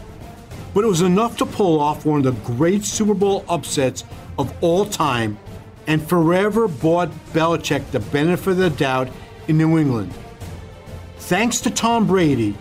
But 0.73 0.85
it 0.85 0.87
was 0.87 1.03
enough 1.03 1.37
to 1.37 1.45
pull 1.45 1.79
off 1.79 2.07
one 2.07 2.25
of 2.25 2.25
the 2.25 2.55
great 2.55 2.87
Super 2.87 3.13
Bowl 3.13 3.45
upsets 3.51 4.05
of 4.39 4.51
all 4.63 4.87
time 4.87 5.37
and 5.87 6.09
forever 6.09 6.69
bought 6.69 7.11
Belichick 7.35 7.91
the 7.91 8.01
benefit 8.01 8.53
of 8.53 8.57
the 8.57 8.71
doubt 8.71 9.11
in 9.47 9.59
New 9.59 9.77
England. 9.77 10.15
Thanks 11.19 11.61
to 11.61 11.71
Tom 11.71 12.07
Brady, 12.07 12.57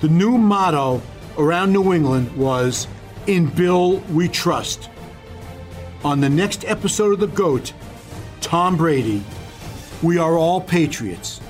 the 0.00 0.08
new 0.08 0.36
motto 0.36 1.00
around 1.38 1.72
New 1.72 1.92
England 1.92 2.36
was 2.36 2.88
In 3.28 3.46
Bill 3.46 3.98
We 4.10 4.26
Trust. 4.26 4.90
On 6.02 6.20
the 6.20 6.28
next 6.28 6.64
episode 6.64 7.12
of 7.12 7.20
The 7.20 7.28
GOAT, 7.28 7.72
Tom 8.40 8.76
Brady, 8.76 9.22
we 10.02 10.18
are 10.18 10.36
all 10.36 10.60
Patriots. 10.60 11.40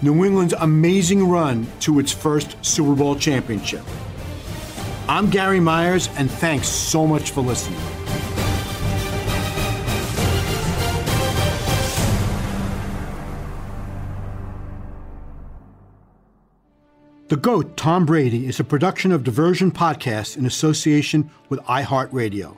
New 0.00 0.24
England's 0.24 0.54
amazing 0.54 1.28
run 1.28 1.66
to 1.80 2.00
its 2.00 2.10
first 2.10 2.56
Super 2.64 2.94
Bowl 2.94 3.14
championship. 3.14 3.82
I'm 5.08 5.30
Gary 5.30 5.60
Myers, 5.60 6.08
and 6.16 6.30
thanks 6.30 6.68
so 6.68 7.06
much 7.06 7.30
for 7.30 7.40
listening. 7.40 7.78
The 17.28 17.36
GOAT, 17.36 17.76
Tom 17.76 18.04
Brady, 18.04 18.46
is 18.46 18.60
a 18.60 18.64
production 18.64 19.10
of 19.12 19.24
Diversion 19.24 19.70
Podcast 19.70 20.36
in 20.36 20.46
association 20.46 21.30
with 21.48 21.60
iHeartRadio. 21.60 22.56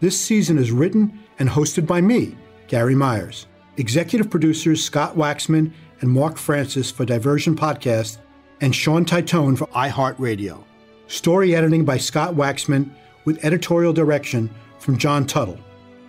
This 0.00 0.18
season 0.18 0.58
is 0.58 0.72
written 0.72 1.18
and 1.38 1.48
hosted 1.48 1.86
by 1.86 2.00
me, 2.00 2.36
Gary 2.66 2.94
Myers. 2.94 3.46
Executive 3.78 4.30
producers 4.30 4.82
Scott 4.82 5.16
Waxman 5.16 5.70
and 6.00 6.10
Mark 6.10 6.38
Francis 6.38 6.90
for 6.90 7.04
Diversion 7.04 7.54
Podcast, 7.54 8.18
and 8.62 8.74
Sean 8.74 9.04
Titone 9.04 9.56
for 9.56 9.66
iHeartRadio. 9.68 10.64
Story 11.08 11.54
editing 11.54 11.84
by 11.84 11.98
Scott 11.98 12.34
Waxman 12.34 12.90
with 13.26 13.44
editorial 13.44 13.92
direction 13.92 14.48
from 14.78 14.96
John 14.96 15.26
Tuttle. 15.26 15.58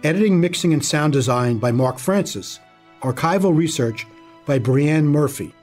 Editing, 0.04 0.40
mixing, 0.40 0.72
and 0.72 0.86
sound 0.86 1.12
design 1.12 1.58
by 1.58 1.72
Mark 1.72 2.00
Francis. 2.00 2.60
Archival 3.02 3.56
research 3.56 4.08
by 4.46 4.60
Brianne 4.60 5.04
Murphy. 5.04 5.54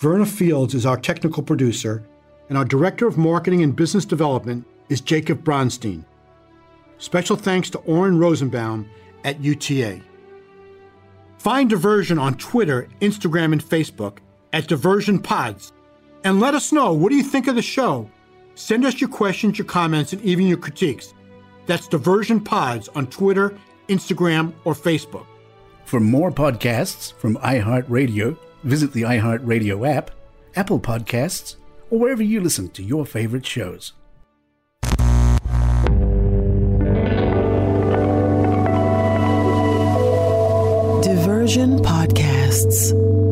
Verna 0.00 0.26
Fields 0.26 0.74
is 0.74 0.84
our 0.84 0.98
technical 0.98 1.42
producer, 1.42 2.04
and 2.50 2.58
our 2.58 2.64
Director 2.64 3.06
of 3.06 3.16
Marketing 3.16 3.62
and 3.62 3.74
Business 3.74 4.04
Development 4.04 4.66
is 4.90 5.00
Jacob 5.00 5.42
Bronstein. 5.42 6.04
Special 6.98 7.36
thanks 7.36 7.70
to 7.70 7.78
Oren 7.78 8.18
Rosenbaum 8.18 8.88
at 9.24 9.40
UTA. 9.40 10.02
Find 11.44 11.68
Diversion 11.68 12.18
on 12.18 12.38
Twitter, 12.38 12.88
Instagram, 13.02 13.52
and 13.52 13.62
Facebook 13.62 14.20
at 14.54 14.66
Diversion 14.66 15.18
Pods. 15.18 15.74
And 16.24 16.40
let 16.40 16.54
us 16.54 16.72
know 16.72 16.94
what 16.94 17.10
do 17.10 17.16
you 17.16 17.22
think 17.22 17.48
of 17.48 17.54
the 17.54 17.60
show? 17.60 18.10
Send 18.54 18.86
us 18.86 18.98
your 18.98 19.10
questions, 19.10 19.58
your 19.58 19.66
comments, 19.66 20.14
and 20.14 20.22
even 20.22 20.46
your 20.46 20.56
critiques. 20.56 21.12
That's 21.66 21.86
Diversion 21.86 22.40
Pods 22.42 22.88
on 22.94 23.08
Twitter, 23.08 23.58
Instagram, 23.90 24.54
or 24.64 24.72
Facebook. 24.72 25.26
For 25.84 26.00
more 26.00 26.32
podcasts 26.32 27.12
from 27.12 27.36
iHeartRadio, 27.36 28.38
visit 28.62 28.94
the 28.94 29.02
iHeartRadio 29.02 29.86
app, 29.86 30.12
Apple 30.56 30.80
Podcasts, 30.80 31.56
or 31.90 31.98
wherever 31.98 32.22
you 32.22 32.40
listen 32.40 32.70
to 32.70 32.82
your 32.82 33.04
favorite 33.04 33.44
shows. 33.44 33.92
Persian 41.44 41.78
Podcasts. 41.78 43.23